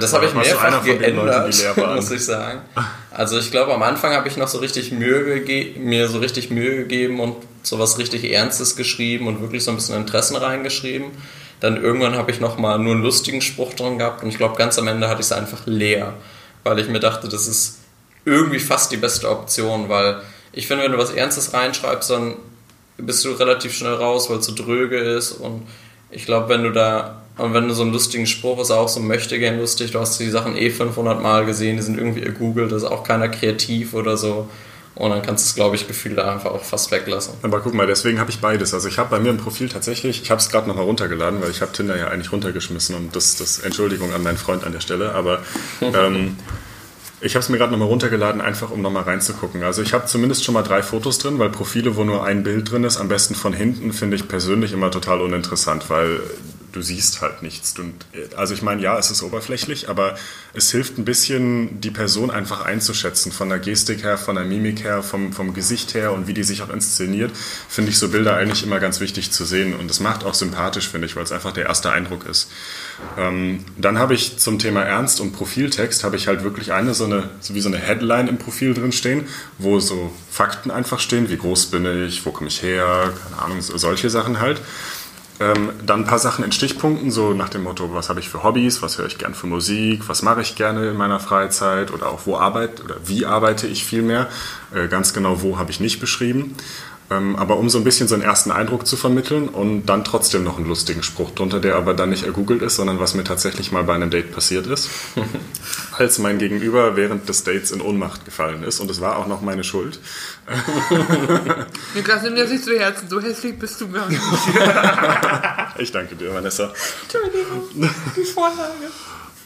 [0.00, 2.60] das habe ich mehrfach geändert, Leuten, muss ich sagen.
[3.10, 5.42] Also ich glaube, am Anfang habe ich noch so richtig Mühe
[5.76, 9.76] mir so richtig Mühe gegeben und so was richtig Ernstes geschrieben und wirklich so ein
[9.76, 11.10] bisschen Interessen reingeschrieben.
[11.60, 14.56] Dann irgendwann habe ich noch mal nur einen lustigen Spruch drin gehabt und ich glaube,
[14.56, 16.14] ganz am Ende hatte ich es einfach leer,
[16.64, 17.78] weil ich mir dachte, das ist
[18.24, 22.36] irgendwie fast die beste Option, weil ich finde, wenn du was Ernstes reinschreibst, dann
[22.96, 25.66] bist du relativ schnell raus, weil es so dröge ist und
[26.10, 29.00] ich glaube, wenn du da und wenn du so einen lustigen Spruch ist, auch so
[29.00, 32.72] möchte gern lustig, du hast die Sachen eh 500 Mal gesehen, die sind irgendwie gegoogelt,
[32.72, 34.48] das ist auch keiner kreativ oder so.
[34.94, 37.32] Und dann kannst du es, glaube ich, gefühlt einfach auch fast weglassen.
[37.42, 38.74] Aber guck mal, deswegen habe ich beides.
[38.74, 41.50] Also ich habe bei mir im Profil tatsächlich, ich habe es gerade nochmal runtergeladen, weil
[41.50, 44.80] ich habe Tinder ja eigentlich runtergeschmissen und das, das Entschuldigung an meinen Freund an der
[44.80, 45.40] Stelle, aber
[45.80, 46.36] ähm,
[47.22, 49.62] ich habe es mir gerade nochmal runtergeladen, einfach um nochmal reinzugucken.
[49.62, 52.70] Also ich habe zumindest schon mal drei Fotos drin, weil Profile, wo nur ein Bild
[52.70, 56.20] drin ist, am besten von hinten, finde ich persönlich immer total uninteressant, weil
[56.72, 57.78] du siehst halt nichts.
[57.78, 57.94] Und,
[58.36, 60.16] also ich meine, ja, es ist oberflächlich, aber
[60.54, 63.32] es hilft ein bisschen, die Person einfach einzuschätzen.
[63.32, 66.42] Von der Gestik her, von der Mimik her, vom, vom Gesicht her und wie die
[66.42, 67.30] sich auch inszeniert,
[67.68, 69.74] finde ich so Bilder eigentlich immer ganz wichtig zu sehen.
[69.74, 72.50] Und es macht auch sympathisch, finde ich, weil es einfach der erste Eindruck ist.
[73.18, 77.04] Ähm, dann habe ich zum Thema Ernst und Profiltext, habe ich halt wirklich eine so
[77.04, 79.26] eine, so wie so eine Headline im Profil drin stehen,
[79.58, 83.60] wo so Fakten einfach stehen, wie groß bin ich, wo komme ich her, keine Ahnung,
[83.60, 84.60] solche Sachen halt.
[85.42, 88.44] Ähm, dann ein paar Sachen in Stichpunkten, so nach dem Motto, was habe ich für
[88.44, 92.10] Hobbys, was höre ich gern für Musik, was mache ich gerne in meiner Freizeit oder
[92.10, 94.28] auch wo arbeite oder wie arbeite ich viel mehr.
[94.72, 96.54] Äh, ganz genau wo habe ich nicht beschrieben.
[97.12, 100.44] Ähm, aber um so ein bisschen so einen ersten Eindruck zu vermitteln und dann trotzdem
[100.44, 103.72] noch einen lustigen Spruch drunter, der aber dann nicht ergoogelt ist, sondern was mir tatsächlich
[103.72, 104.90] mal bei einem Date passiert ist.
[105.98, 109.42] als mein Gegenüber während des Dates in Ohnmacht gefallen ist und es war auch noch
[109.42, 110.00] meine Schuld.
[111.94, 114.20] Niklas, nimm dir das nicht zu Herzen, so hässlich bist du gar nicht.
[115.78, 116.72] ich danke dir, Vanessa.
[117.02, 118.90] Entschuldigung, die Vorlage.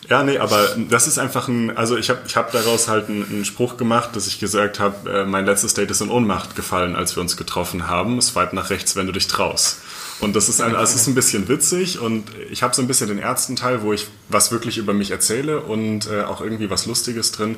[0.09, 3.25] Ja, nee, aber das ist einfach ein, also ich habe ich hab daraus halt einen,
[3.29, 6.95] einen, Spruch gemacht, dass ich gesagt habe, äh, mein letztes Date ist in Ohnmacht gefallen,
[6.95, 8.23] als wir uns getroffen haben.
[8.23, 9.79] Swipe nach rechts, wenn du dich traust.
[10.21, 13.09] Und das ist, ein, es ist ein bisschen witzig und ich habe so ein bisschen
[13.09, 17.33] den Ärztenteil, wo ich was wirklich über mich erzähle und äh, auch irgendwie was Lustiges
[17.33, 17.57] drin.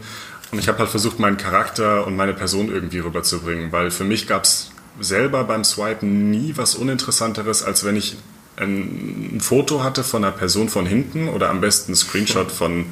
[0.51, 4.27] Und ich habe halt versucht, meinen Charakter und meine Person irgendwie rüberzubringen, weil für mich
[4.27, 8.17] gab es selber beim Swipen nie was Uninteressanteres, als wenn ich
[8.59, 12.87] ein, Foto hatte von einer Person von hinten oder am besten ein Screenshot von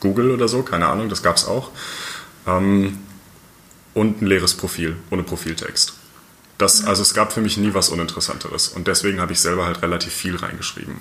[0.00, 1.70] Google oder so, keine Ahnung, das gab es auch.
[2.46, 2.98] Ähm,
[3.94, 5.94] und ein leeres Profil, ohne Profiltext.
[6.56, 8.68] Das, also es gab für mich nie was Uninteressanteres.
[8.68, 10.96] Und deswegen habe ich selber halt relativ viel reingeschrieben.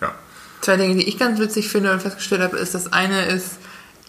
[0.00, 0.14] Ja.
[0.60, 3.58] Zwei Dinge, die ich ganz witzig finde und festgestellt habe, ist, das eine ist,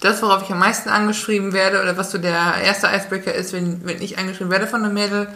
[0.02, 3.86] das, worauf ich am meisten angeschrieben werde, oder was so der erste Icebreaker ist, wenn,
[3.86, 5.28] wenn ich angeschrieben werde von einem Mädel,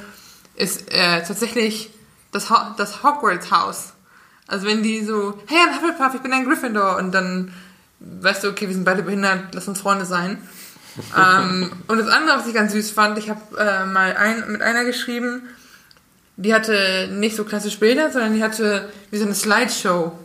[0.56, 1.90] ist äh, tatsächlich
[2.32, 3.94] das, Ho das Hogwarts-Haus.
[4.48, 7.52] Also wenn die so, hey, I'm Hufflepuff, ich bin ein Gryffindor, und dann
[8.00, 10.38] weißt du, okay, wir sind beide behindert, lass uns Freunde sein.
[11.18, 14.62] ähm, und das andere, was ich ganz süß fand, ich habe äh, mal ein, mit
[14.62, 15.44] einer geschrieben,
[16.38, 20.18] die hatte nicht so klassisch Bilder, sondern die hatte wie so eine Slideshow.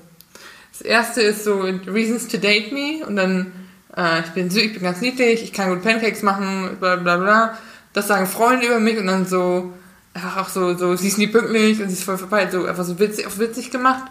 [0.72, 3.52] Das erste ist so Reasons to Date Me und dann
[3.96, 7.16] äh, ich bin süß, ich bin ganz niedlich, ich kann gut Pancakes machen, bla bla
[7.16, 7.58] bla.
[7.92, 9.72] Das sagen Freunde über mich und dann so
[10.14, 12.84] einfach auch so, so sie ist nie pünktlich und sie ist voll vorbei, so einfach
[12.84, 14.04] so witzig, auf witzig gemacht.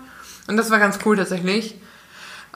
[0.48, 1.76] Und das war ganz cool tatsächlich.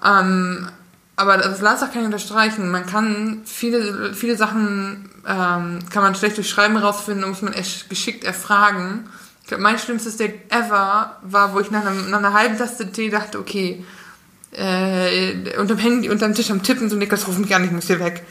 [0.03, 0.67] Ähm,
[1.15, 2.69] aber das Lars kann ich unterstreichen.
[2.69, 7.89] Man kann viele, viele Sachen ähm, kann man schlecht durch Schreiben herausfinden, muss man echt
[7.89, 9.05] geschickt erfragen.
[9.41, 12.91] Ich glaube, mein schlimmstes Date ever war, wo ich nach, einem, nach einer halben Taste
[12.91, 13.85] Tee dachte, okay,
[14.51, 17.99] äh, unterm Handy, unterm Tisch am Tippen, so Niklas, ruf mich an, ich muss hier
[17.99, 18.23] weg.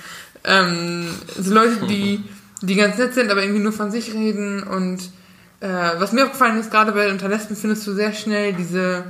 [0.45, 2.23] Ähm, so Leute, die,
[2.67, 5.11] die ganz nett sind, aber irgendwie nur von sich reden und
[5.61, 9.05] äh, was mir aufgefallen ist, gerade bei Unterlesben findest du sehr schnell diese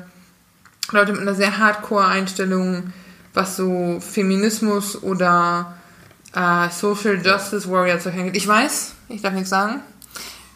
[0.91, 2.93] Leute mit einer sehr Hardcore-Einstellung,
[3.33, 5.75] was so Feminismus oder
[6.35, 8.35] äh, Social Justice Warrior zu hängen.
[8.35, 9.81] Ich weiß, ich darf nichts sagen.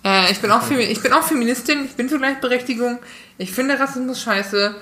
[0.05, 2.99] Äh, ich, bin auch ich bin auch Feministin, ich bin für Gleichberechtigung.
[3.39, 4.75] Ich finde Rassismus scheiße.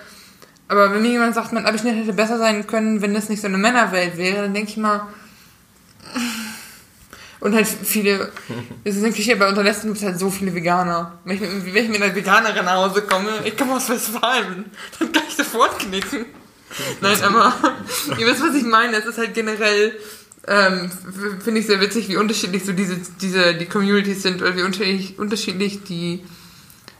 [0.68, 3.46] Aber wenn mir jemand sagt, mein Abischnitt hätte besser sein können, wenn das nicht so
[3.46, 5.06] eine Männerwelt wäre, dann denke ich mal.
[7.40, 8.32] Und halt viele,
[8.84, 11.18] es ist ein Klischee, bei Unterlässen gibt es halt so viele Veganer.
[11.24, 14.64] Wenn ich, wenn ich mit einer Veganerin nach Hause komme, ich komme aus Westfalen,
[14.98, 16.26] dann kann ich sofort knicken.
[17.00, 17.54] Nein, aber
[18.18, 18.96] ihr wisst, was ich meine.
[18.96, 19.92] Es ist halt generell,
[20.46, 20.90] ähm,
[21.42, 25.18] finde ich sehr witzig, wie unterschiedlich so diese, diese, die Communities sind oder wie unterschiedlich,
[25.18, 26.24] unterschiedlich die,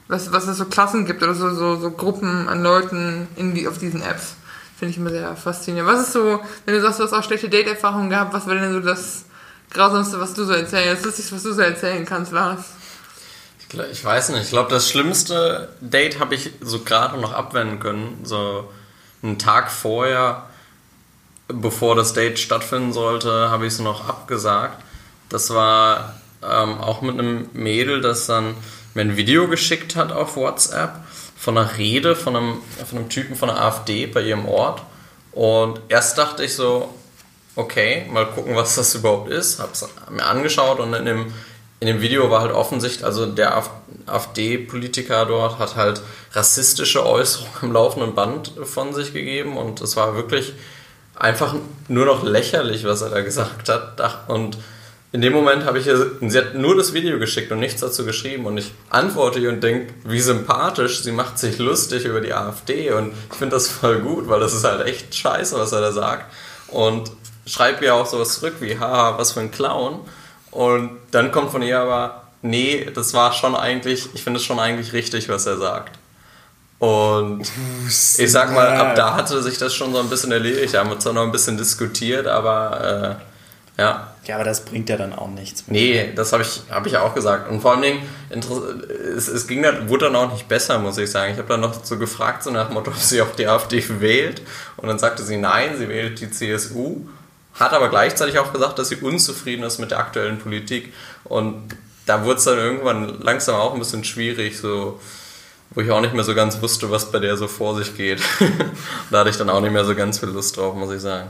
[0.09, 3.67] was, was es so Klassen gibt oder so, so, so Gruppen an Leuten in die,
[3.69, 4.35] auf diesen Apps.
[4.79, 5.91] Finde ich immer sehr faszinierend.
[5.91, 8.75] Was ist so, wenn du sagst, du hast auch schlechte Date-Erfahrungen gehabt, was wäre denn
[8.75, 9.25] so das
[9.77, 12.65] Grausamste, was du so erzählen, das Lustigste, was du so erzählen kannst, Lars?
[13.93, 14.45] Ich weiß nicht.
[14.45, 18.21] Ich glaube, das schlimmste Date habe ich so gerade noch abwenden können.
[18.25, 18.73] So
[19.23, 20.47] einen Tag vorher,
[21.49, 24.83] bevor das Date stattfinden sollte, habe ich es noch abgesagt.
[25.29, 28.55] Das war ähm, auch mit einem Mädel, das dann
[28.95, 30.95] mir ein Video geschickt hat auf WhatsApp
[31.37, 34.83] von einer Rede von einem, von einem Typen von der AfD bei ihrem Ort.
[35.33, 36.95] Und erst dachte ich so,
[37.57, 39.59] okay, mal gucken, was das überhaupt ist.
[39.59, 41.33] Habe es mir angeschaut und in dem,
[41.81, 43.63] in dem Video war halt offensichtlich, also der
[44.07, 50.15] AfD-Politiker dort hat halt rassistische Äußerungen im laufenden Band von sich gegeben und es war
[50.15, 50.53] wirklich
[51.17, 51.55] einfach
[51.89, 54.29] nur noch lächerlich, was er da gesagt hat.
[54.29, 54.59] Und
[55.13, 58.05] in dem Moment habe ich ihr, sie hat nur das Video geschickt und nichts dazu
[58.05, 62.35] geschrieben und ich antworte ihr und denke, wie sympathisch, sie macht sich lustig über die
[62.35, 65.81] AfD und ich finde das voll gut, weil das ist halt echt scheiße, was er
[65.81, 66.31] da sagt.
[66.69, 67.11] Und
[67.47, 70.01] schreibe ihr auch sowas zurück wie, haha, was für ein Clown.
[70.51, 74.59] Und dann kommt von ihr aber, nee, das war schon eigentlich, ich finde es schon
[74.59, 75.99] eigentlich richtig, was er sagt.
[76.79, 77.51] Und
[77.89, 80.75] ich sag mal, ab da hatte sich das schon so ein bisschen erledigt.
[80.75, 83.19] Da haben wir zwar noch ein bisschen diskutiert, aber
[83.79, 84.13] äh, ja.
[84.27, 85.65] Ja, aber das bringt ja dann auch nichts.
[85.69, 87.49] Nee, das habe ich, hab ich auch gesagt.
[87.51, 88.03] Und vor allen Dingen,
[89.17, 91.33] es, es ging dann, wurde dann auch nicht besser, muss ich sagen.
[91.33, 93.83] Ich habe dann noch so gefragt, so nach dem Motto, ob sie auch die AfD
[94.01, 94.43] wählt.
[94.77, 97.07] Und dann sagte sie, nein, sie wählt die CSU.
[97.59, 100.93] Hat aber gleichzeitig auch gesagt, dass sie unzufrieden ist mit der aktuellen Politik.
[101.25, 105.01] Und da wurde es dann irgendwann langsam auch ein bisschen schwierig, so
[105.71, 108.23] wo ich auch nicht mehr so ganz wusste, was bei der so vor sich geht.
[109.11, 111.29] da hatte ich dann auch nicht mehr so ganz viel Lust drauf, muss ich sagen.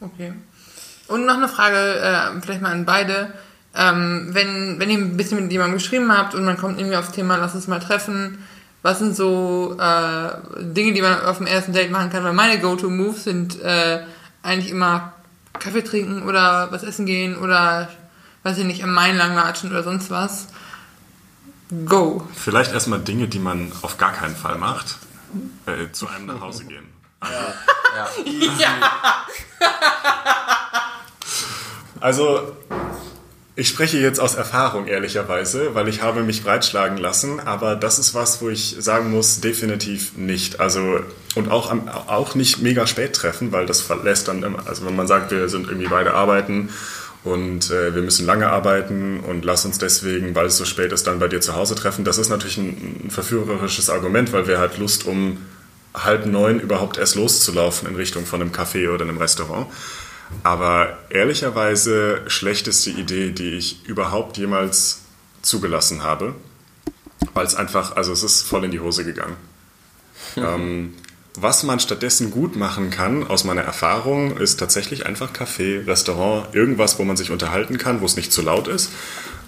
[0.00, 0.32] Okay.
[1.08, 3.32] Und noch eine Frage, äh, vielleicht mal an beide.
[3.74, 7.12] Ähm, wenn, wenn ihr ein bisschen mit jemandem geschrieben habt und man kommt irgendwie aufs
[7.12, 8.44] Thema, lass uns mal treffen,
[8.82, 10.28] was sind so äh,
[10.60, 12.24] Dinge, die man auf dem ersten Date machen kann?
[12.24, 14.00] Weil meine Go-To-Moves sind äh,
[14.46, 15.12] eigentlich immer
[15.58, 17.88] Kaffee trinken oder was essen gehen oder,
[18.42, 20.48] weiß ich nicht, am Main lang latschen oder sonst was.
[21.84, 22.26] Go.
[22.34, 24.96] Vielleicht erstmal Dinge, die man auf gar keinen Fall macht.
[25.66, 26.86] Äh, zu einem nach Hause gehen.
[27.20, 27.34] Also,
[27.96, 28.08] Ja.
[28.58, 29.26] Ja.
[32.00, 32.56] also,
[33.58, 38.12] ich spreche jetzt aus Erfahrung, ehrlicherweise, weil ich habe mich breitschlagen lassen, aber das ist
[38.12, 40.60] was, wo ich sagen muss, definitiv nicht.
[40.60, 41.00] Also,
[41.34, 41.74] und auch,
[42.06, 45.48] auch nicht mega spät treffen, weil das verlässt dann immer, also wenn man sagt, wir
[45.48, 46.68] sind irgendwie beide arbeiten
[47.24, 51.06] und äh, wir müssen lange arbeiten und lass uns deswegen, weil es so spät ist,
[51.06, 52.04] dann bei dir zu Hause treffen.
[52.04, 55.38] Das ist natürlich ein, ein verführerisches Argument, weil wir halt Lust um
[55.94, 59.66] halb neun überhaupt erst loszulaufen in Richtung von einem Café oder einem Restaurant.
[60.42, 65.02] Aber ehrlicherweise schlechteste Idee, die ich überhaupt jemals
[65.42, 66.34] zugelassen habe,
[67.34, 69.36] weil es einfach, also es ist voll in die Hose gegangen.
[70.36, 70.94] ähm,
[71.38, 76.98] was man stattdessen gut machen kann, aus meiner Erfahrung, ist tatsächlich einfach Café, Restaurant, irgendwas,
[76.98, 78.90] wo man sich unterhalten kann, wo es nicht zu laut ist.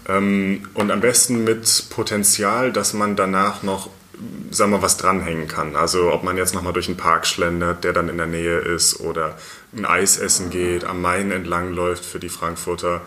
[0.06, 3.88] Ähm, und am besten mit Potenzial, dass man danach noch,
[4.50, 5.76] sagen wir, was dranhängen kann.
[5.76, 9.00] Also ob man jetzt nochmal durch einen Park schlendert, der dann in der Nähe ist,
[9.00, 9.38] oder
[9.76, 13.02] ein Eis essen geht, am Main entlang läuft für die Frankfurter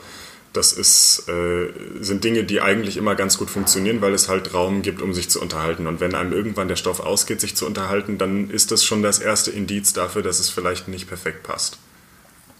[0.54, 1.70] das ist, äh,
[2.02, 5.30] sind Dinge, die eigentlich immer ganz gut funktionieren, weil es halt Raum gibt, um sich
[5.30, 5.88] zu unterhalten.
[5.88, 9.20] Und wenn einem irgendwann der Stoff ausgeht, sich zu unterhalten, dann ist das schon das
[9.20, 11.78] erste Indiz dafür, dass es vielleicht nicht perfekt passt.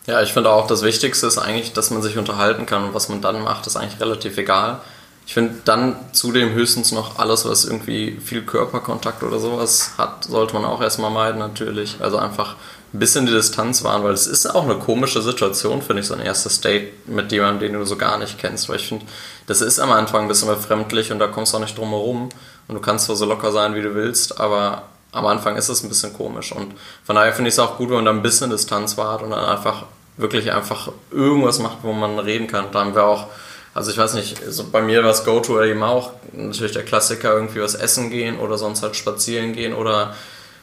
[0.08, 3.10] Ja, ich finde auch, das Wichtigste ist eigentlich, dass man sich unterhalten kann und was
[3.10, 4.82] man dann macht, ist eigentlich relativ egal.
[5.26, 10.54] Ich finde dann zudem höchstens noch alles, was irgendwie viel Körperkontakt oder sowas hat, sollte
[10.54, 11.98] man auch erstmal meiden natürlich.
[12.02, 12.56] Also einfach
[12.94, 16.14] ein bisschen die Distanz wahren, weil es ist auch eine komische Situation, finde ich, so
[16.14, 18.68] ein erstes Date mit jemandem, den du so gar nicht kennst.
[18.68, 19.06] Weil ich finde,
[19.48, 22.30] das ist am Anfang ein bisschen befremdlich und da kommst du auch nicht drum herum.
[22.68, 25.84] Und du kannst zwar so locker sein, wie du willst, aber am Anfang ist es
[25.84, 26.52] ein bisschen komisch.
[26.52, 29.24] Und von daher finde ich es auch gut, wenn man da ein bisschen Distanz wahrt
[29.24, 29.86] und dann einfach
[30.18, 32.66] wirklich einfach irgendwas macht, wo man reden kann.
[32.72, 33.28] Da haben wir auch,
[33.74, 37.34] also ich weiß nicht, so bei mir war es Go-To eben auch natürlich der Klassiker,
[37.34, 40.14] irgendwie was essen gehen oder sonst halt spazieren gehen oder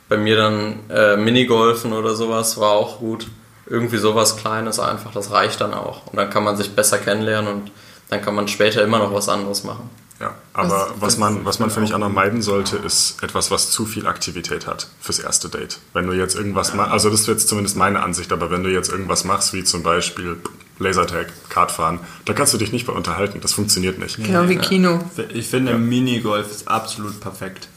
[0.09, 3.27] bei mir dann äh, Minigolfen oder sowas war auch gut.
[3.66, 6.07] Irgendwie sowas Kleines einfach, das reicht dann auch.
[6.07, 7.71] Und dann kann man sich besser kennenlernen und
[8.09, 9.90] dann kann man später immer noch was anderes machen.
[10.21, 13.51] Ja, aber was, was man, was man finde ich auch noch meiden sollte, ist etwas,
[13.51, 15.79] was zu viel Aktivität hat fürs erste Date.
[15.92, 18.71] Wenn du jetzt irgendwas machst, also das ist jetzt zumindest meine Ansicht, aber wenn du
[18.71, 20.38] jetzt irgendwas machst, wie zum Beispiel
[20.79, 24.17] Lasertag, Kartfahren, da kannst du dich nicht bei unterhalten, das funktioniert nicht.
[24.17, 25.01] Genau wie Kino.
[25.33, 25.79] Ich finde, ja.
[25.79, 27.69] Minigolf ist absolut perfekt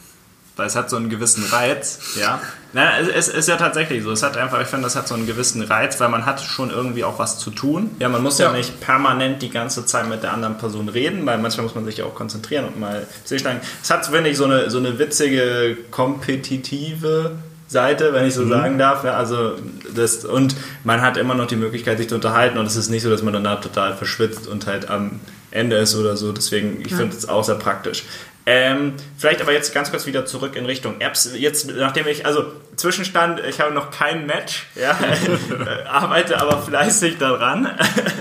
[0.56, 2.40] weil es hat so einen gewissen Reiz, ja.
[2.74, 4.12] Na, es, ist ja tatsächlich so.
[4.12, 6.70] Es hat einfach, ich finde, das hat so einen gewissen Reiz, weil man hat schon
[6.70, 7.90] irgendwie auch was zu tun.
[7.98, 11.24] Ja, man muss ja, ja nicht permanent die ganze Zeit mit der anderen Person reden,
[11.26, 13.60] weil manchmal muss man sich ja auch konzentrieren und mal schlagen.
[13.82, 17.32] Es hat, finde ich, so eine, so eine witzige, kompetitive
[17.72, 18.50] Seite, wenn ich so mhm.
[18.50, 19.02] sagen darf.
[19.04, 19.56] Ja, also
[19.94, 20.54] das, und
[20.84, 23.22] man hat immer noch die Möglichkeit, sich zu unterhalten und es ist nicht so, dass
[23.22, 26.32] man danach total verschwitzt und halt am Ende ist oder so.
[26.32, 26.98] Deswegen, ich ja.
[26.98, 28.04] finde es auch sehr praktisch.
[28.44, 31.30] Ähm, vielleicht aber jetzt ganz kurz wieder zurück in Richtung Apps.
[31.36, 34.98] Jetzt, nachdem ich, also Zwischenstand, ich habe noch kein Match, ja,
[35.88, 37.70] arbeite aber fleißig daran.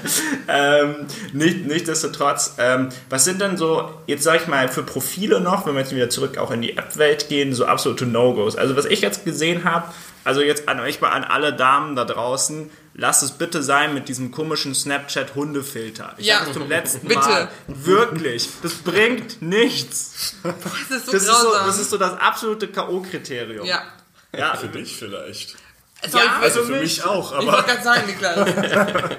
[0.47, 5.65] ähm, nicht, nichtsdestotrotz, ähm, was sind denn so, jetzt sage ich mal, für Profile noch,
[5.65, 8.55] wenn wir jetzt wieder zurück auch in die App-Welt gehen, so absolute No-Gos?
[8.55, 9.85] Also was ich jetzt gesehen habe,
[10.23, 14.09] also jetzt an euch mal an alle Damen da draußen, lass es bitte sein mit
[14.09, 16.15] diesem komischen Snapchat-Hundefilter.
[16.17, 17.19] Ich ja, zum letzten bitte.
[17.19, 17.49] Mal.
[17.67, 18.49] Wirklich.
[18.61, 20.35] Das bringt nichts.
[20.43, 20.55] Das
[20.89, 23.65] ist so das, ist so, das ist so das absolute K.O.-Kriterium.
[23.65, 23.83] Ja.
[24.35, 24.55] ja.
[24.55, 25.55] Für dich vielleicht.
[26.09, 27.31] Sorry, ja, also für mich, mich auch.
[27.31, 28.49] Aber ich wollte gerade sagen, Niklas.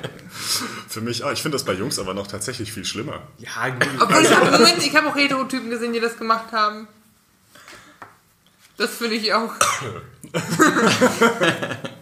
[0.88, 1.30] für mich auch.
[1.30, 3.22] Ich finde das bei Jungs aber noch tatsächlich viel schlimmer.
[3.38, 3.88] Ja, gut.
[4.00, 6.88] Obwohl ich habe hab auch Heterotypen gesehen, die das gemacht haben.
[8.78, 9.52] Das finde ich auch.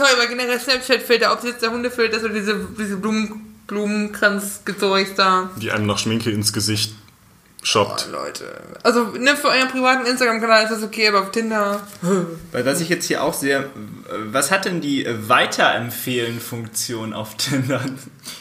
[0.00, 5.14] Sorry, aber generell Snapchat-Filter, ob es jetzt der Hundefilter ist oder diese, diese Blumen, Blumenkranz-Gezeugs
[5.14, 5.50] da.
[5.60, 6.94] Die einem noch Schminke ins Gesicht
[7.62, 8.06] shoppt.
[8.08, 8.46] Oh, Leute.
[8.82, 11.80] Also, ne, für euren privaten Instagram-Kanal ist das okay, aber auf Tinder.
[12.52, 13.68] Weil was ich jetzt hier auch sehe,
[14.26, 17.82] was hat denn die Weiterempfehlen-Funktion auf Tinder?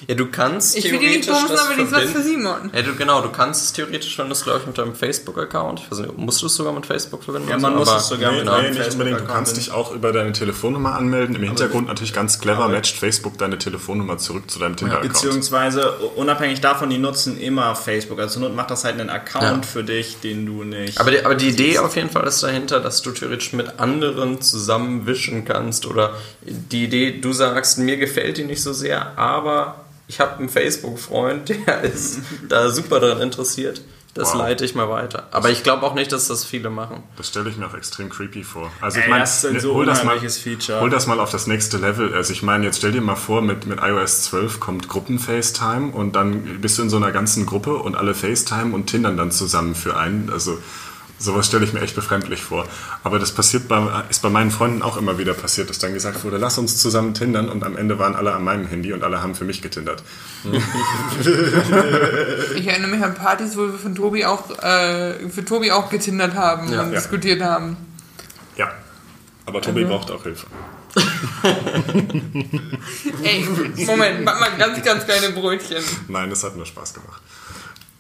[0.08, 2.72] Ja, du kannst ich will die nicht bumsen, aber die ist was für Simon.
[2.74, 5.82] Ja, du, genau, du kannst es theoretisch, wenn du es, glaube ich, mit deinem Facebook-Account,
[5.82, 7.50] ich weiß nicht, musst du es sogar mit Facebook verbinden?
[7.50, 9.22] Ja, man so, muss es sogar nee, mit nee, nicht unbedingt.
[9.22, 11.36] Du kannst dich auch über deine Telefonnummer anmelden.
[11.36, 15.14] Im Hintergrund natürlich ganz clever matcht Facebook deine Telefonnummer zurück zu deinem Tinder-Account.
[15.14, 18.20] Beziehungsweise, unabhängig davon, die nutzen immer Facebook.
[18.20, 19.72] Also Not macht das halt einen Account ja.
[19.72, 21.00] für dich, den du nicht...
[21.00, 24.42] Aber die, aber die Idee auf jeden Fall ist dahinter, dass du theoretisch mit anderen
[24.42, 30.20] zusammenwischen kannst oder die Idee, du sagst, mir gefällt die nicht so sehr, aber ich
[30.20, 33.82] habe einen Facebook-Freund, der ist da super daran interessiert.
[34.16, 34.40] Das wow.
[34.40, 35.28] leite ich mal weiter.
[35.32, 37.04] Aber ich glaube auch nicht, dass das viele machen.
[37.16, 38.72] Das stelle ich mir auch extrem creepy vor.
[38.82, 42.14] Also ich meine, ne, so hol, das mal, hol das mal auf das nächste Level.
[42.14, 46.16] Also ich meine, jetzt stell dir mal vor, mit, mit iOS 12 kommt Gruppen-FaceTime und
[46.16, 49.76] dann bist du in so einer ganzen Gruppe und alle FaceTime und Tindern dann zusammen
[49.76, 50.32] für einen.
[50.32, 50.58] Also
[51.20, 52.66] Sowas stelle ich mir echt befremdlich vor.
[53.04, 56.24] Aber das passiert bei, ist bei meinen Freunden auch immer wieder passiert, dass dann gesagt
[56.24, 59.22] wurde, lass uns zusammen tindern und am Ende waren alle an meinem Handy und alle
[59.22, 60.02] haben für mich getindert.
[62.56, 66.36] ich erinnere mich an Partys, wo wir von Tobi auch, äh, für Tobi auch getindert
[66.36, 66.84] haben ja.
[66.84, 67.00] und ja.
[67.00, 67.76] diskutiert haben.
[68.56, 68.72] Ja,
[69.46, 69.98] aber Tobi also.
[69.98, 70.48] braucht auch Hilfe.
[73.24, 73.46] Ey,
[73.86, 75.84] Moment, mach mal ganz, ganz kleine Brötchen.
[76.08, 77.22] Nein, es hat nur Spaß gemacht.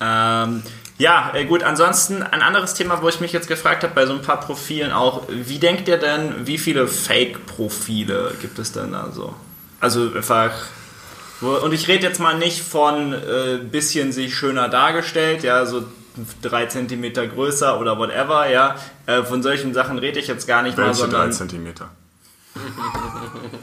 [0.01, 0.63] Ähm,
[0.97, 4.13] ja, äh, gut, ansonsten ein anderes Thema, wo ich mich jetzt gefragt habe, bei so
[4.13, 9.33] ein paar Profilen auch, wie denkt ihr denn, wie viele Fake-Profile gibt es denn also?
[9.79, 10.51] Also einfach,
[11.41, 15.85] und ich rede jetzt mal nicht von äh, bisschen sich schöner dargestellt, ja, so
[16.41, 20.77] drei Zentimeter größer oder whatever, ja, äh, von solchen Sachen rede ich jetzt gar nicht
[20.77, 21.89] mal, Welche drei Zentimeter?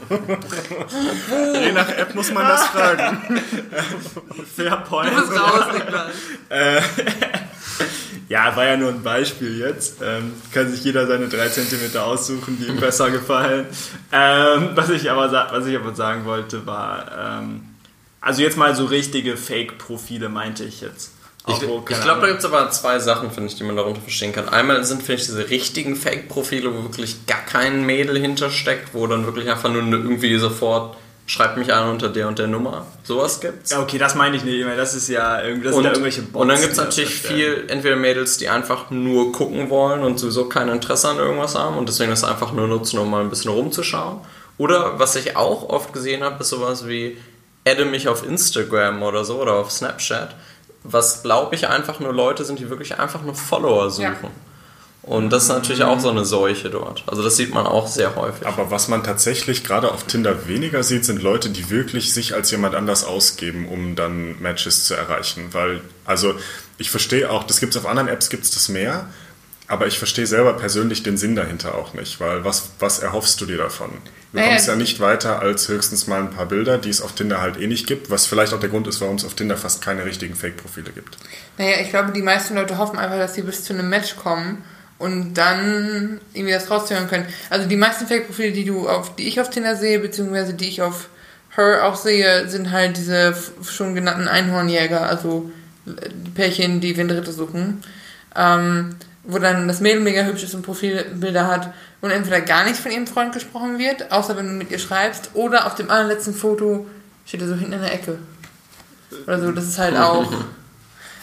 [1.61, 3.21] Je nach App muss man das fragen.
[4.55, 5.11] Fair Point.
[5.11, 6.11] Du bist raus, Niklas.
[8.29, 10.01] Ja, war ja nur ein Beispiel jetzt.
[10.01, 13.67] Ähm, kann sich jeder seine drei Zentimeter aussuchen, die ihm besser gefallen.
[14.11, 17.61] Ähm, was, ich aber, was ich aber sagen wollte, war, ähm,
[18.19, 21.13] also jetzt mal so richtige Fake-Profile meinte ich jetzt.
[21.47, 24.01] Ich, ich keine glaube, da gibt es aber zwei Sachen, finde ich, die man darunter
[24.01, 24.49] verstehen kann.
[24.49, 29.25] Einmal sind, finde ich, diese richtigen Fake-Profile, wo wirklich gar kein Mädel hintersteckt, wo dann
[29.25, 32.87] wirklich einfach nur irgendwie sofort schreibt mich an unter der und der Nummer.
[33.03, 33.71] Sowas gibt's.
[33.71, 34.75] Ja, okay, das meine ich nicht immer.
[34.77, 36.41] Das ist ja irgendwie, das Und, sind ja irgendwelche Bots.
[36.41, 40.45] und dann gibt es natürlich viel, entweder Mädels, die einfach nur gucken wollen und sowieso
[40.45, 43.51] kein Interesse an irgendwas haben und deswegen das einfach nur nutzen, um mal ein bisschen
[43.51, 44.21] rumzuschauen.
[44.57, 47.17] Oder was ich auch oft gesehen habe, ist sowas wie,
[47.67, 50.33] adde mich auf Instagram oder so oder auf Snapchat,
[50.83, 54.05] was glaube ich einfach nur Leute sind, die wirklich einfach nur Follower suchen.
[54.23, 54.31] Ja.
[55.07, 57.03] Und das ist natürlich auch so eine Seuche dort.
[57.07, 58.45] Also das sieht man auch sehr häufig.
[58.45, 62.51] Aber was man tatsächlich gerade auf Tinder weniger sieht, sind Leute, die wirklich sich als
[62.51, 65.53] jemand anders ausgeben, um dann Matches zu erreichen.
[65.53, 66.35] Weil, also
[66.77, 69.09] ich verstehe auch, das gibt es auf anderen Apps, gibt es das mehr,
[69.67, 73.45] aber ich verstehe selber persönlich den Sinn dahinter auch nicht, weil was, was erhoffst du
[73.45, 73.89] dir davon?
[74.31, 77.13] Du Naja, kommst ja nicht weiter als höchstens mal ein paar Bilder, die es auf
[77.13, 79.57] Tinder halt eh nicht gibt, was vielleicht auch der Grund ist, warum es auf Tinder
[79.57, 81.17] fast keine richtigen Fake-Profile gibt.
[81.57, 84.63] Naja, ich glaube, die meisten Leute hoffen einfach, dass sie bis zu einem Match kommen
[84.99, 87.27] und dann irgendwie das raushören können.
[87.49, 90.81] Also die meisten Fake-Profile, die du auf, die ich auf Tinder sehe, beziehungsweise die ich
[90.81, 91.09] auf
[91.55, 95.51] Her auch sehe, sind halt diese schon genannten Einhornjäger, also
[95.85, 97.83] die Pärchen, die Windritte suchen.
[98.35, 98.95] Ähm,
[99.27, 102.91] wo dann das Mädel mega hübsch ist und Profilbilder hat und entweder gar nicht von
[102.91, 106.87] ihrem Freund gesprochen wird, außer wenn du mit ihr schreibst, oder auf dem allerletzten Foto
[107.25, 108.17] steht er so hinten in der Ecke.
[109.25, 110.31] Oder so, das ist halt auch.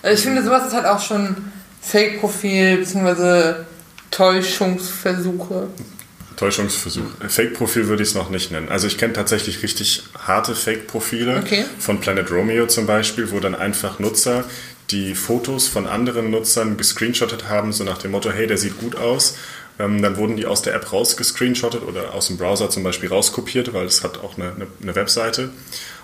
[0.02, 1.34] Also ich finde, sowas ist halt auch schon
[1.80, 3.64] Fake-Profil, beziehungsweise
[4.10, 5.68] Täuschungsversuche.
[6.36, 7.06] Täuschungsversuch.
[7.28, 8.68] Fake-Profil würde ich es noch nicht nennen.
[8.68, 11.64] Also ich kenne tatsächlich richtig harte Fake-Profile Okay.
[11.78, 14.44] von Planet Romeo zum Beispiel, wo dann einfach Nutzer
[14.90, 18.96] die Fotos von anderen Nutzern gescreenshottet haben, so nach dem Motto, hey, der sieht gut
[18.96, 19.36] aus.
[19.78, 23.72] Ähm, dann wurden die aus der App rausgescreenshottet oder aus dem Browser zum Beispiel rauskopiert,
[23.74, 25.50] weil es hat auch eine, eine, eine Webseite.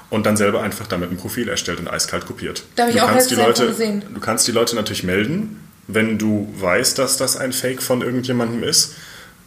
[0.08, 2.64] Und dann selber einfach damit ein Profil erstellt und eiskalt kopiert.
[2.74, 4.02] Da hab ich du auch kannst die Leute, gesehen.
[4.12, 8.64] Du kannst die Leute natürlich melden, wenn du weißt, dass das ein Fake von irgendjemandem
[8.64, 8.94] ist.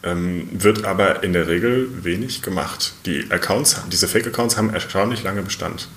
[0.02, 2.94] Ähm, wird aber in der Regel wenig gemacht.
[3.06, 5.88] Die Accounts, diese Fake-Accounts haben erstaunlich lange Bestand.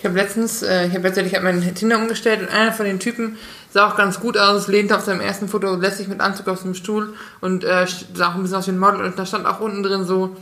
[0.00, 3.00] Ich habe letztens, äh, ich habe letztendlich hab meinen Tinder umgestellt und einer von den
[3.00, 3.36] Typen
[3.70, 6.74] sah auch ganz gut aus, lehnte auf seinem ersten Foto lässig mit Anzug auf dem
[6.74, 9.60] Stuhl und äh, sah auch ein bisschen aus wie ein Model und da stand auch
[9.60, 10.34] unten drin so,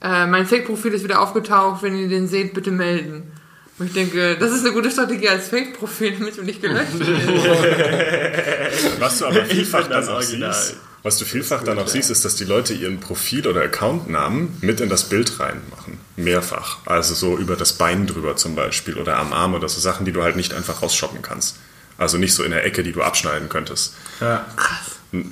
[0.00, 3.32] äh, mein Fake-Profil ist wieder aufgetaucht, wenn ihr den seht, bitte melden.
[3.80, 7.10] Und ich denke, das ist eine gute Strategie als Fake-Profil, damit du nicht gelöscht wirst.
[9.00, 10.52] Was du aber vielfach das dann auch original.
[10.52, 14.56] siehst, was du vielfach dann auch siehst, ist, dass die Leute ihren Profil- oder Accountnamen
[14.60, 15.98] mit in das Bild reinmachen.
[16.16, 16.78] Mehrfach.
[16.86, 20.12] Also so über das Bein drüber zum Beispiel oder am Arm oder so Sachen, die
[20.12, 21.56] du halt nicht einfach rausshoppen kannst.
[21.98, 23.94] Also nicht so in der Ecke, die du abschneiden könntest.
[24.20, 24.46] Ja.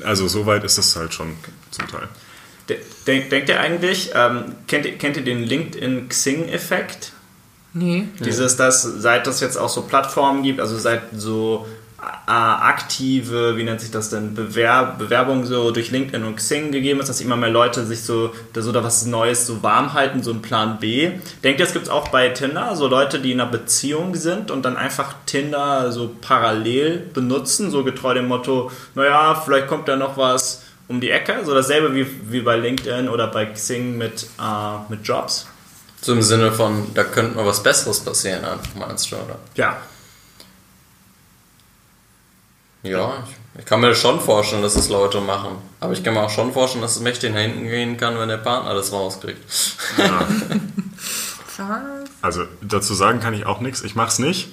[0.05, 1.37] Also so weit ist es halt schon
[1.71, 2.09] zum Teil.
[3.07, 7.13] Denk, denkt ihr eigentlich, ähm, kennt, ihr- kennt ihr den LinkedIn-Xing-Effekt?
[7.73, 8.09] Nee.
[8.21, 11.67] Dieses, dass seit es jetzt auch so Plattformen gibt, also seit so
[12.27, 17.09] aktive, wie nennt sich das denn, Bewerb, Bewerbung so durch LinkedIn und Xing gegeben ist,
[17.09, 20.31] dass immer mehr Leute sich so, da so da was Neues so warm halten, so
[20.31, 21.11] ein Plan B.
[21.43, 24.51] Denkt ihr, das gibt es auch bei Tinder, so Leute, die in einer Beziehung sind
[24.51, 29.97] und dann einfach Tinder so parallel benutzen, so getreu dem Motto, naja, vielleicht kommt da
[29.97, 34.27] noch was um die Ecke, so dasselbe wie, wie bei LinkedIn oder bei Xing mit,
[34.41, 35.47] äh, mit Jobs.
[36.01, 39.39] So im Sinne von, da könnte mal was Besseres passieren, einfach meinst du, oder?
[39.55, 39.77] Ja,
[42.83, 45.57] Ja, ich, ich kann mir schon vorstellen, dass es Leute machen.
[45.81, 48.29] Aber ich kann mir auch schon vorstellen, dass es mächtig nach hinten gehen kann, wenn
[48.29, 49.41] der Partner das rauskriegt.
[52.23, 53.83] Also dazu sagen kann ich auch nichts.
[53.83, 54.49] Ich mach's nicht.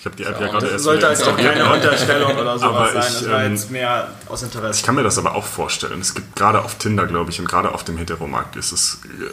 [0.00, 1.54] Ich habe die App ja, Ja, gerade Das erst sollte jetzt auch installiert.
[1.56, 3.12] keine Unterstellung oder sowas Aber sein.
[3.12, 4.80] ich, Das war ähm, jetzt mehr aus Interesse.
[4.80, 6.00] Ich kann mir das aber auch vorstellen.
[6.00, 9.24] Es gibt gerade auf Tinder, glaube ich, und gerade auf dem Heteromarkt ist es, äh,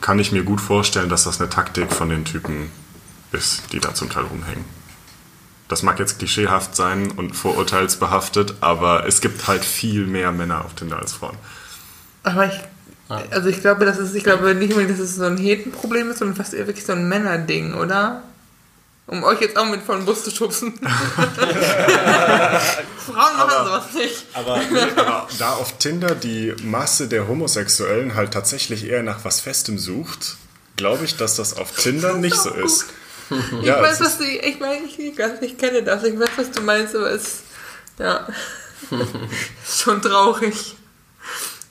[0.00, 2.70] kann ich mir gut vorstellen, dass das eine Taktik von den Typen
[3.32, 4.64] ist, die da zum Teil rumhängen.
[5.70, 10.74] Das mag jetzt klischeehaft sein und vorurteilsbehaftet, aber es gibt halt viel mehr Männer auf
[10.74, 11.36] Tinder als Frauen.
[12.24, 12.60] Aber ich
[13.30, 16.18] Also ich glaube, das ist, ich glaube nicht unbedingt, dass es so ein Hetenproblem ist,
[16.18, 18.22] sondern fast eher wirklich so ein Männerding, oder?
[19.06, 20.74] Um euch jetzt auch mit vor den Bus zu schubsen.
[22.96, 24.26] Frauen machen Aber- sowas nicht.
[24.34, 24.54] Aber,
[24.96, 30.36] aber da auf Tinder die Masse der Homosexuellen halt tatsächlich eher nach was Festem sucht,
[30.76, 32.86] glaube ich, dass das auf Tinder nicht so ist.
[33.60, 36.30] Ich Ja, weiß, was du, ich meine, ich, ich, weiß, ich kenne das, ich weiß,
[36.36, 37.42] was du meinst, aber es,
[37.98, 38.26] ja,
[39.64, 40.76] ist schon traurig.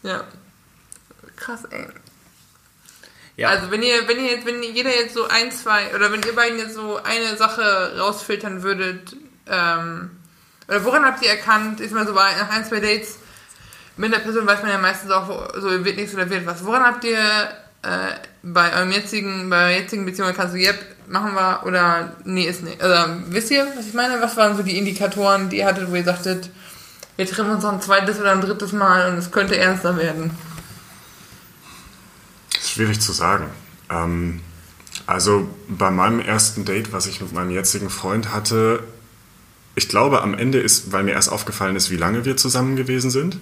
[0.03, 0.23] Ja.
[1.35, 1.87] Krass, ey.
[3.35, 3.49] Ja.
[3.49, 6.35] Also wenn ihr, wenn ihr jetzt, wenn jeder jetzt so ein, zwei, oder wenn ihr
[6.35, 9.15] beiden jetzt so eine Sache rausfiltern würdet,
[9.47, 10.11] ähm,
[10.67, 13.17] oder woran habt ihr erkannt, ist mal so bei nach ein, zwei Dates,
[13.97, 16.65] mit der Person weiß man ja meistens auch, so wird nichts oder wird was.
[16.65, 17.17] Woran habt ihr
[17.81, 18.11] äh,
[18.43, 20.77] bei eurem jetzigen, bei eurer jetzigen Beziehung kannst du, yep,
[21.07, 22.81] machen wir oder nee, ist nicht.
[22.81, 24.21] Also wisst ihr, was ich meine?
[24.21, 26.49] Was waren so die Indikatoren, die ihr hattet, wo ihr sagtet,
[27.15, 30.31] wir treffen uns noch ein zweites oder ein drittes Mal und es könnte ernster werden?
[32.61, 33.47] Schwierig zu sagen.
[33.89, 34.41] Ähm,
[35.05, 38.83] also bei meinem ersten Date, was ich mit meinem jetzigen Freund hatte,
[39.75, 43.09] ich glaube am Ende ist, weil mir erst aufgefallen ist, wie lange wir zusammen gewesen
[43.09, 43.39] sind.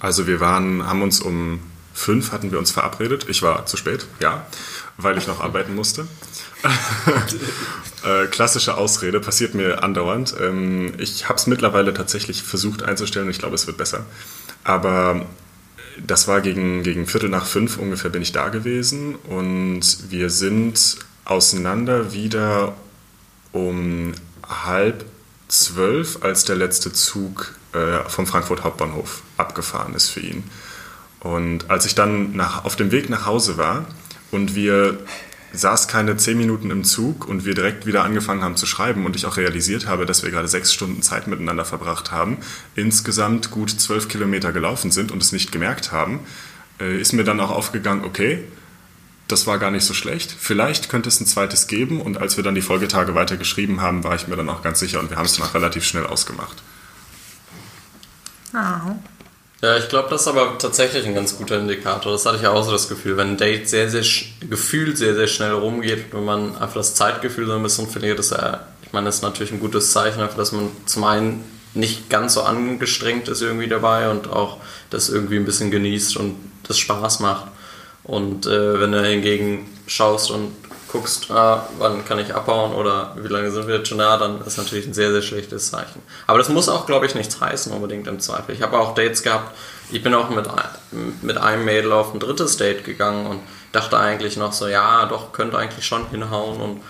[0.00, 1.60] Also wir waren, haben uns um
[1.92, 3.26] fünf hatten wir uns verabredet.
[3.28, 4.46] Ich war zu spät, ja,
[4.96, 6.06] weil ich noch arbeiten musste.
[8.04, 10.34] äh, klassische Ausrede, passiert mir andauernd.
[10.40, 14.06] Ähm, ich habe es mittlerweile tatsächlich versucht einzustellen ich glaube, es wird besser.
[14.64, 15.26] Aber
[15.98, 20.98] das war gegen, gegen Viertel nach fünf ungefähr bin ich da gewesen und wir sind
[21.24, 22.74] auseinander wieder
[23.52, 24.12] um
[24.48, 25.04] halb
[25.48, 30.44] zwölf, als der letzte Zug äh, vom Frankfurt Hauptbahnhof abgefahren ist für ihn.
[31.22, 33.84] Und als ich dann nach, auf dem Weg nach Hause war
[34.32, 34.98] und wir
[35.52, 39.14] saß keine zehn Minuten im Zug und wir direkt wieder angefangen haben zu schreiben und
[39.14, 42.38] ich auch realisiert habe, dass wir gerade sechs Stunden Zeit miteinander verbracht haben,
[42.74, 46.20] insgesamt gut zwölf Kilometer gelaufen sind und es nicht gemerkt haben,
[46.80, 48.42] äh, ist mir dann auch aufgegangen, okay,
[49.28, 50.34] das war gar nicht so schlecht.
[50.36, 54.02] Vielleicht könnte es ein zweites geben und als wir dann die Folgetage weiter geschrieben haben,
[54.02, 56.06] war ich mir dann auch ganz sicher und wir haben es dann auch relativ schnell
[56.06, 56.62] ausgemacht.
[58.52, 58.96] Ah.
[59.64, 62.10] Ja, ich glaube, das ist aber tatsächlich ein ganz guter Indikator.
[62.10, 64.02] Das hatte ich ja auch so das Gefühl, wenn ein Date sehr, sehr
[64.50, 68.32] gefühlt sehr, sehr schnell rumgeht, wenn man einfach das Zeitgefühl so ein bisschen verliert, ist
[68.32, 71.44] ja, ich meine, das ist natürlich ein gutes Zeichen dafür, dass man zum einen
[71.74, 74.56] nicht ganz so angestrengt ist irgendwie dabei und auch
[74.90, 76.34] das irgendwie ein bisschen genießt und
[76.66, 77.46] das Spaß macht.
[78.02, 80.50] Und äh, wenn du hingegen schaust und
[80.92, 84.44] guckst, ah, wann kann ich abhauen oder wie lange sind wir jetzt schon da, dann
[84.44, 86.02] ist natürlich ein sehr, sehr schlechtes Zeichen.
[86.26, 88.54] Aber das muss auch, glaube ich, nichts heißen unbedingt im Zweifel.
[88.54, 89.56] Ich habe auch Dates gehabt,
[89.90, 90.46] ich bin auch mit,
[91.22, 93.40] mit einem Mädel auf ein drittes Date gegangen und
[93.72, 96.82] dachte eigentlich noch so, ja, doch, könnte eigentlich schon hinhauen und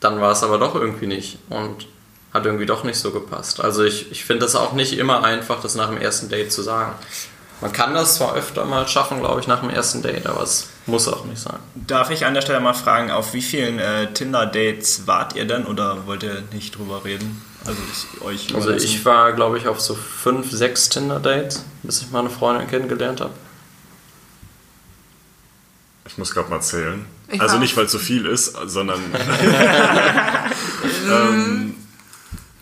[0.00, 1.86] dann war es aber doch irgendwie nicht und
[2.32, 3.60] hat irgendwie doch nicht so gepasst.
[3.60, 6.62] Also ich, ich finde das auch nicht immer einfach, das nach dem ersten Date zu
[6.62, 6.92] sagen.
[7.60, 10.68] Man kann das zwar öfter mal schaffen, glaube ich, nach dem ersten Date, aber es
[10.86, 11.58] muss auch nicht sein.
[11.74, 15.64] Darf ich an der Stelle mal fragen, auf wie vielen äh, Tinder-Dates wart ihr denn
[15.66, 17.42] oder wollt ihr nicht drüber reden?
[17.64, 22.10] Also ich, euch Also ich war, glaube ich, auf so fünf, sechs Tinder-Dates, bis ich
[22.10, 23.32] meine Freundin kennengelernt habe.
[26.06, 27.04] Ich muss gerade mal zählen.
[27.28, 29.00] Ich also nicht, weil es so viel ist, sondern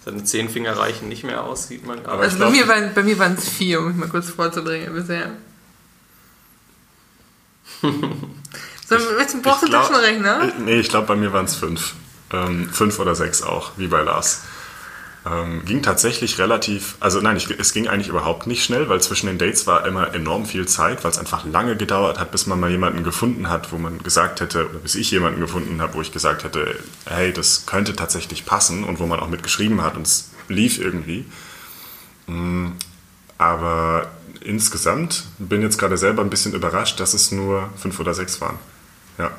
[0.05, 1.99] Seine zehn Finger reichen nicht mehr aus, sieht man.
[2.01, 3.97] Aber Aber Also ich bei glaub- mir, waren, bei mir waren es vier, um mich
[3.97, 5.31] mal kurz vorzudrängen bisher.
[8.89, 10.49] So, du- brauchst du Ich glaub- Taschenrechner?
[10.49, 11.95] Ich- Nee, ich glaube, bei mir waren es fünf.
[12.33, 14.43] Ähm, fünf oder sechs auch, wie bei Lars.
[15.27, 19.27] Ähm, ging tatsächlich relativ, also nein, ich, es ging eigentlich überhaupt nicht schnell, weil zwischen
[19.27, 22.61] den Dates war immer enorm viel Zeit, weil es einfach lange gedauert hat, bis man
[22.61, 26.03] mal jemanden gefunden hat, wo man gesagt hätte, oder bis ich jemanden gefunden habe, wo
[26.03, 30.07] ich gesagt hätte, hey, das könnte tatsächlich passen und wo man auch mitgeschrieben hat und
[30.07, 31.25] es lief irgendwie.
[32.27, 32.73] Mm,
[33.39, 34.09] Aber
[34.45, 38.59] insgesamt bin jetzt gerade selber ein bisschen überrascht, dass es nur fünf oder sechs waren.
[39.19, 39.31] Ja.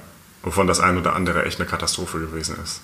[0.43, 2.81] Wovon das ein oder andere echt eine Katastrophe gewesen ist.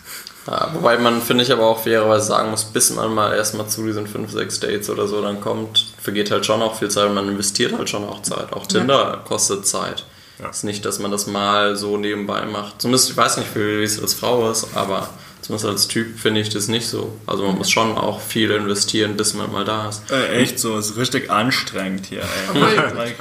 [0.47, 3.85] ja, wobei man, finde ich, aber auch fairerweise sagen muss, bis man mal erstmal zu
[3.85, 7.13] diesen fünf, sechs Dates oder so dann kommt, vergeht halt schon auch viel Zeit und
[7.13, 8.51] man investiert halt schon auch Zeit.
[8.53, 10.05] Auch Tinder kostet Zeit.
[10.39, 10.49] Ja.
[10.49, 12.81] Ist nicht, dass man das mal so nebenbei macht.
[12.81, 15.09] Zumindest, ich weiß nicht, wie es als Frau ist, aber
[15.41, 17.17] zumindest als Typ finde ich das nicht so.
[17.25, 20.11] Also man muss schon auch viel investieren, bis man mal da ist.
[20.11, 22.23] Äh, echt so, ist richtig anstrengend hier.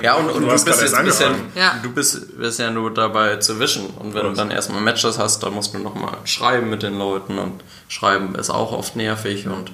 [0.03, 1.23] Ja, und, und Du du, bist jetzt bist
[1.55, 3.87] ja, du bist, bist ja nur dabei zu wischen.
[3.87, 7.39] Und wenn du dann erstmal Matches hast, dann musst du nochmal schreiben mit den Leuten
[7.39, 9.73] und schreiben ist auch oft nervig und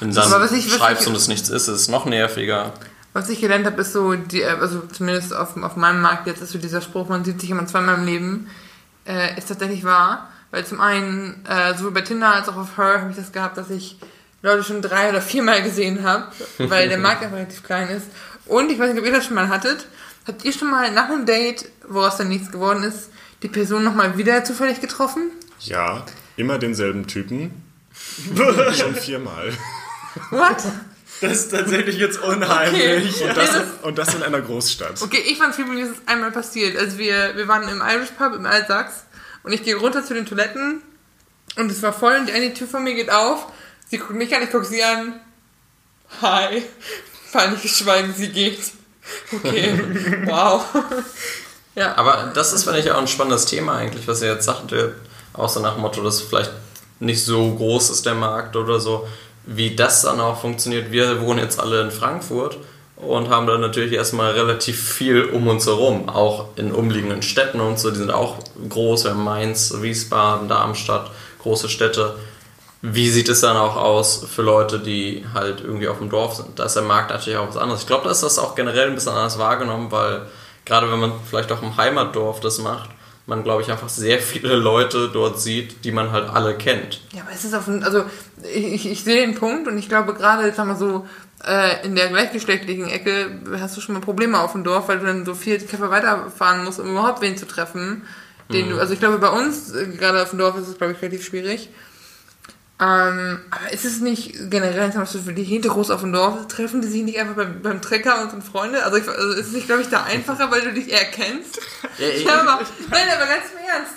[0.00, 2.72] wenn du Aber dann was ich schreibst und es nichts ist, ist es noch nerviger.
[3.12, 6.42] Was ich gelernt habe, ist so, die, äh, also zumindest auf, auf meinem Markt jetzt
[6.42, 8.46] ist so dieser Spruch, man sieht sich immer zweimal im Leben,
[9.06, 10.28] äh, ist tatsächlich wahr.
[10.50, 13.56] Weil zum einen, äh, sowohl bei Tinder als auch auf Her habe ich das gehabt,
[13.58, 13.98] dass ich
[14.42, 16.28] Leute schon drei oder viermal gesehen habe,
[16.58, 18.06] weil der Markt einfach relativ klein ist.
[18.46, 19.86] Und ich weiß nicht, ob ihr das schon mal hattet,
[20.28, 23.08] Habt ihr schon mal nach einem Date, woraus dann nichts geworden ist,
[23.42, 25.30] die Person nochmal wieder zufällig getroffen?
[25.60, 26.04] Ja,
[26.36, 27.62] immer denselben Typen.
[28.76, 29.54] Schon viermal.
[30.30, 30.58] What?
[31.22, 33.22] Das ist tatsächlich jetzt unheimlich.
[33.22, 33.28] Okay.
[33.28, 35.00] Und das, in, und das in einer Großstadt.
[35.00, 36.76] Okay, ich fand viel, mir ist es einmal passiert.
[36.76, 39.04] Also wir, wir waren im Irish Pub im Altsachs
[39.48, 40.82] und ich gehe runter zu den Toiletten
[41.56, 43.46] und es war voll und die eine Tür von mir geht auf.
[43.88, 45.18] Sie guckt mich an, ich gucke sie an.
[46.20, 46.62] Hi.
[47.32, 48.58] Panisch Schweigen, sie geht.
[49.32, 49.72] Okay.
[50.26, 50.62] wow.
[51.74, 51.96] ja.
[51.96, 54.74] Aber das ist, finde ich, auch ein spannendes Thema eigentlich, was ihr jetzt sagt,
[55.32, 56.52] auch so nach dem Motto, dass vielleicht
[57.00, 59.08] nicht so groß ist der Markt oder so,
[59.46, 60.92] wie das dann auch funktioniert.
[60.92, 62.58] Wir wohnen jetzt alle in Frankfurt
[63.00, 67.78] und haben dann natürlich erstmal relativ viel um uns herum, auch in umliegenden Städten und
[67.78, 68.36] so, die sind auch
[68.68, 71.10] groß, wir haben Mainz, Wiesbaden, Darmstadt,
[71.42, 72.16] große Städte.
[72.82, 76.58] Wie sieht es dann auch aus für Leute, die halt irgendwie auf dem Dorf sind?
[76.58, 77.82] Da ist der Markt natürlich auch was anderes.
[77.82, 80.22] Ich glaube, da ist das auch generell ein bisschen anders wahrgenommen, weil
[80.64, 82.90] gerade wenn man vielleicht auch im Heimatdorf das macht,
[83.28, 87.02] man, glaube ich, einfach sehr viele Leute dort sieht, die man halt alle kennt.
[87.12, 88.04] Ja, aber es ist auf also
[88.54, 91.06] ich, ich sehe den Punkt und ich glaube gerade, jetzt haben wir so,
[91.44, 95.06] äh, in der gleichgeschlechtlichen Ecke hast du schon mal Probleme auf dem Dorf, weil du
[95.06, 98.02] dann so viel Käfer weiterfahren musst, um überhaupt wen zu treffen.
[98.50, 100.94] Den du, also ich glaube, bei uns, äh, gerade auf dem Dorf, ist es, glaube
[100.94, 101.68] ich, relativ schwierig.
[102.80, 106.80] Ähm, aber ist es nicht generell, zum Beispiel für die Heteros auf dem Dorf treffen,
[106.80, 108.84] die sich nicht einfach beim, beim Trecker und sind Freunde?
[108.84, 111.60] Also, ich, also ist es nicht, glaube ich, da einfacher, weil du dich eher kennst?
[111.98, 112.60] Ja, aber,
[112.90, 113.94] nein, aber ganz im Ernst.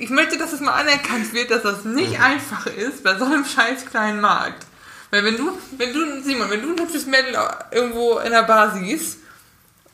[0.00, 3.44] Ich möchte, dass es mal anerkannt wird, dass das nicht einfach ist bei so einem
[3.44, 4.66] scheiß kleinen Markt.
[5.12, 7.36] Weil wenn du, wenn du, Simon, wenn du ein hübsches Mädel
[7.70, 9.18] irgendwo in der Bar siehst,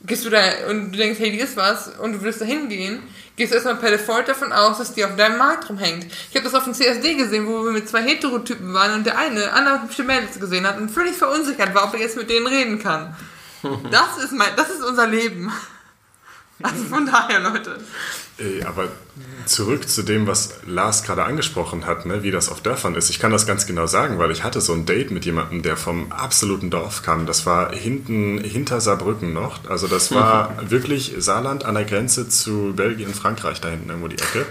[0.06, 0.40] gehst du da
[0.70, 3.02] und du denkst, hey, die ist was, und du willst da hingehen,
[3.36, 6.06] gehst du erstmal per Default davon aus, dass die auf deinem Markt rumhängt.
[6.30, 9.18] Ich habe das auf dem CSD gesehen, wo wir mit zwei Heterotypen waren und der
[9.18, 12.46] eine andere hübsche Mädels gesehen hat und völlig verunsichert war, ob er jetzt mit denen
[12.46, 13.14] reden kann.
[13.90, 15.50] Das ist mein, das ist unser Leben.
[16.62, 17.78] Also von daher, Leute.
[18.38, 18.88] Ey, aber
[19.46, 23.08] zurück zu dem, was Lars gerade angesprochen hat, ne, wie das auf Dörfern ist.
[23.10, 25.76] Ich kann das ganz genau sagen, weil ich hatte so ein Date mit jemandem, der
[25.76, 27.26] vom absoluten Dorf kam.
[27.26, 29.68] Das war hinten hinter Saarbrücken noch.
[29.68, 34.18] Also das war wirklich Saarland an der Grenze zu Belgien, Frankreich, da hinten irgendwo die
[34.18, 34.46] Ecke.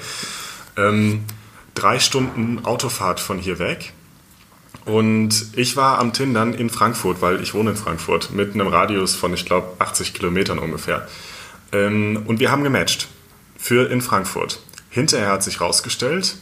[0.78, 1.24] Ähm,
[1.76, 3.94] drei Stunden Autofahrt von hier weg.
[4.86, 9.16] Und ich war am Tindern in Frankfurt, weil ich wohne in Frankfurt, mit einem Radius
[9.16, 11.08] von, ich glaube, 80 Kilometern ungefähr.
[11.76, 13.08] Ähm, und wir haben gematcht
[13.58, 14.60] für in Frankfurt.
[14.90, 16.38] Hinterher hat sich rausgestellt,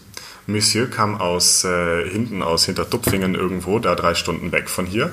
[0.46, 5.12] Monsieur kam aus äh, hinten aus Hintertupfingen irgendwo, da drei Stunden weg von hier,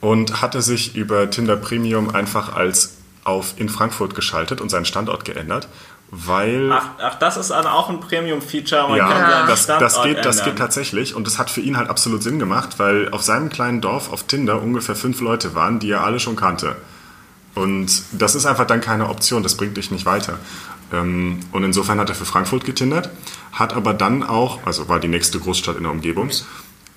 [0.00, 5.24] und hatte sich über Tinder Premium einfach als auf in Frankfurt geschaltet und seinen Standort
[5.24, 5.68] geändert,
[6.10, 8.88] weil Ach, ach, das ist dann auch ein Premium-Feature.
[8.88, 11.76] Man ja, kann seinen das, das, geht, das geht tatsächlich und das hat für ihn
[11.76, 15.80] halt absolut Sinn gemacht, weil auf seinem kleinen Dorf auf Tinder ungefähr fünf Leute waren,
[15.80, 16.76] die er alle schon kannte.
[17.56, 20.38] Und das ist einfach dann keine Option, das bringt dich nicht weiter.
[20.92, 23.10] Ähm, Und insofern hat er für Frankfurt getindert,
[23.50, 26.30] hat aber dann auch, also war die nächste Großstadt in der Umgebung,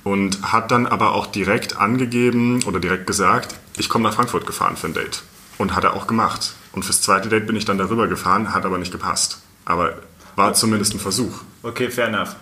[0.04, 4.76] und hat dann aber auch direkt angegeben oder direkt gesagt, ich komme nach Frankfurt gefahren
[4.76, 5.24] für ein Date.
[5.58, 6.54] Und hat er auch gemacht.
[6.72, 9.42] Und fürs zweite Date bin ich dann darüber gefahren, hat aber nicht gepasst.
[9.66, 9.98] Aber
[10.36, 11.42] war zumindest ein Versuch.
[11.64, 12.36] Okay, fair enough.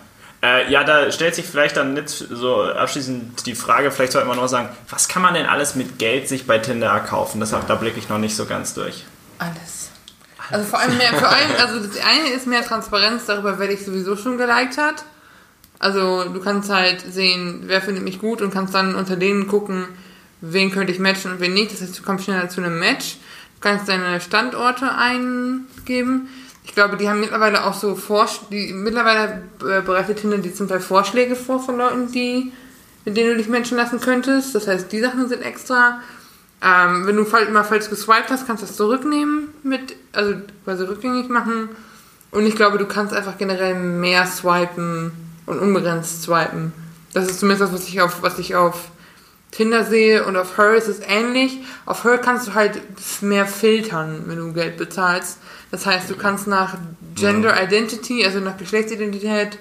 [0.43, 4.37] Äh, ja, da stellt sich vielleicht dann nicht so abschließend die Frage, vielleicht sollte man
[4.37, 7.39] noch sagen, was kann man denn alles mit Geld sich bei Tinder erkaufen?
[7.39, 9.05] Das, da blicke ich noch nicht so ganz durch.
[9.39, 9.89] Alles.
[10.49, 13.83] Also vor allem mehr, vor allem, also das eine ist mehr Transparenz darüber, wer dich
[13.83, 15.03] sowieso schon geliked hat.
[15.79, 19.87] Also du kannst halt sehen, wer findet mich gut und kannst dann unter denen gucken,
[20.41, 21.73] wen könnte ich matchen und wen nicht.
[21.73, 23.17] Das heißt, du kommst schneller zu einem Match.
[23.55, 26.29] Du kannst deine Standorte eingeben.
[26.67, 30.67] Ich glaube, die haben mittlerweile auch so Vorsch die mittlerweile äh, bereitet Tinder die zum
[30.67, 32.51] Teil Vorschläge vor von Leuten, die
[33.05, 34.53] mit denen du dich matchen lassen könntest.
[34.53, 36.01] Das heißt, die Sachen sind extra.
[36.61, 40.83] Ähm, wenn du fall, immer falsch geswiped hast, kannst du das zurücknehmen mit, also quasi
[40.83, 41.69] rückgängig machen.
[42.31, 45.13] Und ich glaube, du kannst einfach generell mehr swipen
[45.45, 46.73] und unbegrenzt swipen.
[47.13, 48.89] Das ist zumindest das, was ich auf, was ich auf
[49.51, 51.59] Tinder sehe und auf Her ist es ähnlich.
[51.85, 52.81] Auf Her kannst du halt
[53.21, 55.37] mehr filtern, wenn du Geld bezahlst.
[55.71, 56.75] Das heißt, du kannst nach
[57.15, 59.59] Gender Identity, also nach Geschlechtsidentität,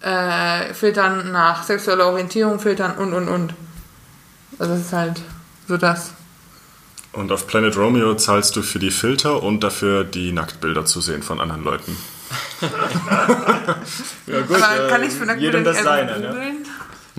[0.00, 3.54] äh, filtern, nach sexueller Orientierung filtern und und und.
[4.58, 5.20] Also das ist halt
[5.68, 6.12] so das.
[7.12, 11.22] Und auf Planet Romeo zahlst du für die Filter und dafür die Nacktbilder zu sehen
[11.22, 11.96] von anderen Leuten.
[14.26, 16.52] Ja, gut, Aber kann ich für jedem das Nacktbilder seine, ne?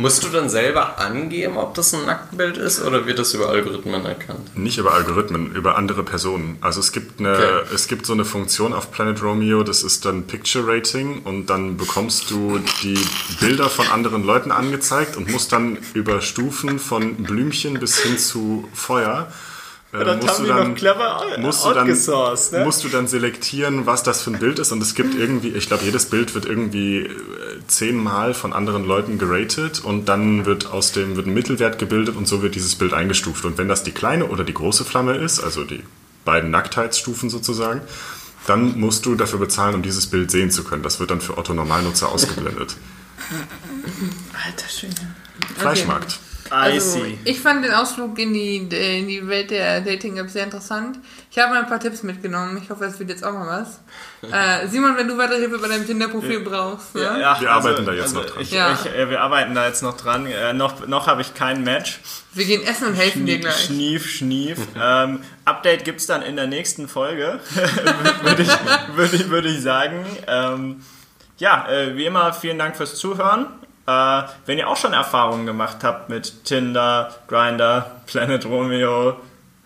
[0.01, 4.03] Musst du dann selber angeben, ob das ein Nacktbild ist oder wird das über Algorithmen
[4.03, 4.57] erkannt?
[4.57, 6.57] Nicht über Algorithmen, über andere Personen.
[6.59, 7.75] Also es gibt eine, Okay.
[7.75, 11.77] es gibt so eine Funktion auf Planet Romeo, das ist dann Picture Rating und dann
[11.77, 12.99] bekommst du die
[13.39, 18.67] Bilder von anderen Leuten angezeigt und musst dann über Stufen von Blümchen bis hin zu
[18.73, 19.27] Feuer
[19.93, 20.69] äh, musst, du dann,
[21.41, 22.63] musst, du dann, ne?
[22.63, 24.71] musst du dann selektieren, was das für ein Bild ist.
[24.71, 27.09] Und es gibt irgendwie, ich glaube, jedes Bild wird irgendwie äh,
[27.67, 32.27] zehnmal von anderen Leuten geratet und dann wird aus dem wird ein Mittelwert gebildet und
[32.27, 33.45] so wird dieses Bild eingestuft.
[33.45, 35.83] Und wenn das die kleine oder die große Flamme ist, also die
[36.25, 37.81] beiden Nacktheitsstufen sozusagen,
[38.47, 40.83] dann musst du dafür bezahlen, um dieses Bild sehen zu können.
[40.83, 42.75] Das wird dann für Otto Normalnutzer ausgeblendet.
[44.45, 44.95] Alter Schwede.
[45.57, 46.13] Fleischmarkt.
[46.13, 50.99] I Also, ich fand den Ausflug in die, in die Welt der Dating-Apps sehr interessant.
[51.31, 52.59] Ich habe mal ein paar Tipps mitgenommen.
[52.61, 53.79] Ich hoffe, es wird jetzt auch mal was.
[54.31, 57.01] Äh, Simon, wenn du weiter Hilfe bei deinem Tinder-Profil brauchst, ne?
[57.19, 58.41] Ja, Wir arbeiten da jetzt noch dran.
[58.43, 58.73] Ich, Ja.
[58.73, 60.27] ich, äh, wir arbeiten da jetzt noch dran.
[60.27, 61.99] Äh, noch noch habe ich kein Match.
[62.33, 63.65] wir gehen essen und helfen dir Schnief, gleich.
[63.65, 64.59] schnief, schnief.
[64.79, 67.39] ähm, Update gibt es dann in der nächsten Folge,
[68.21, 68.49] würde ich,
[68.95, 70.05] würd ich, würd ich sagen.
[70.27, 70.81] Ähm,
[71.39, 73.47] ja, äh, wie immer, vielen Dank fürs Zuhören.
[73.87, 79.17] Äh, wenn ihr auch schon Erfahrungen gemacht habt mit Tinder, Grinder, Planet Romeo,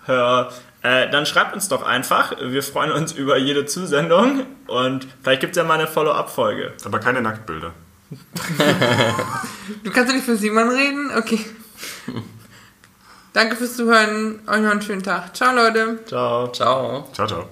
[0.05, 0.49] Her,
[0.83, 2.33] äh, dann schreibt uns doch einfach.
[2.39, 6.73] Wir freuen uns über jede Zusendung und vielleicht gibt es ja mal eine Follow-up-Folge.
[6.85, 7.73] Aber keine Nacktbilder.
[9.83, 11.11] Du kannst ja nicht für Simon reden?
[11.17, 11.43] Okay.
[13.33, 14.39] Danke fürs Zuhören.
[14.47, 15.35] Euch noch einen schönen Tag.
[15.35, 15.99] Ciao, Leute.
[16.05, 16.47] Ciao.
[16.51, 17.09] Ciao.
[17.11, 17.49] Ciao, ciao.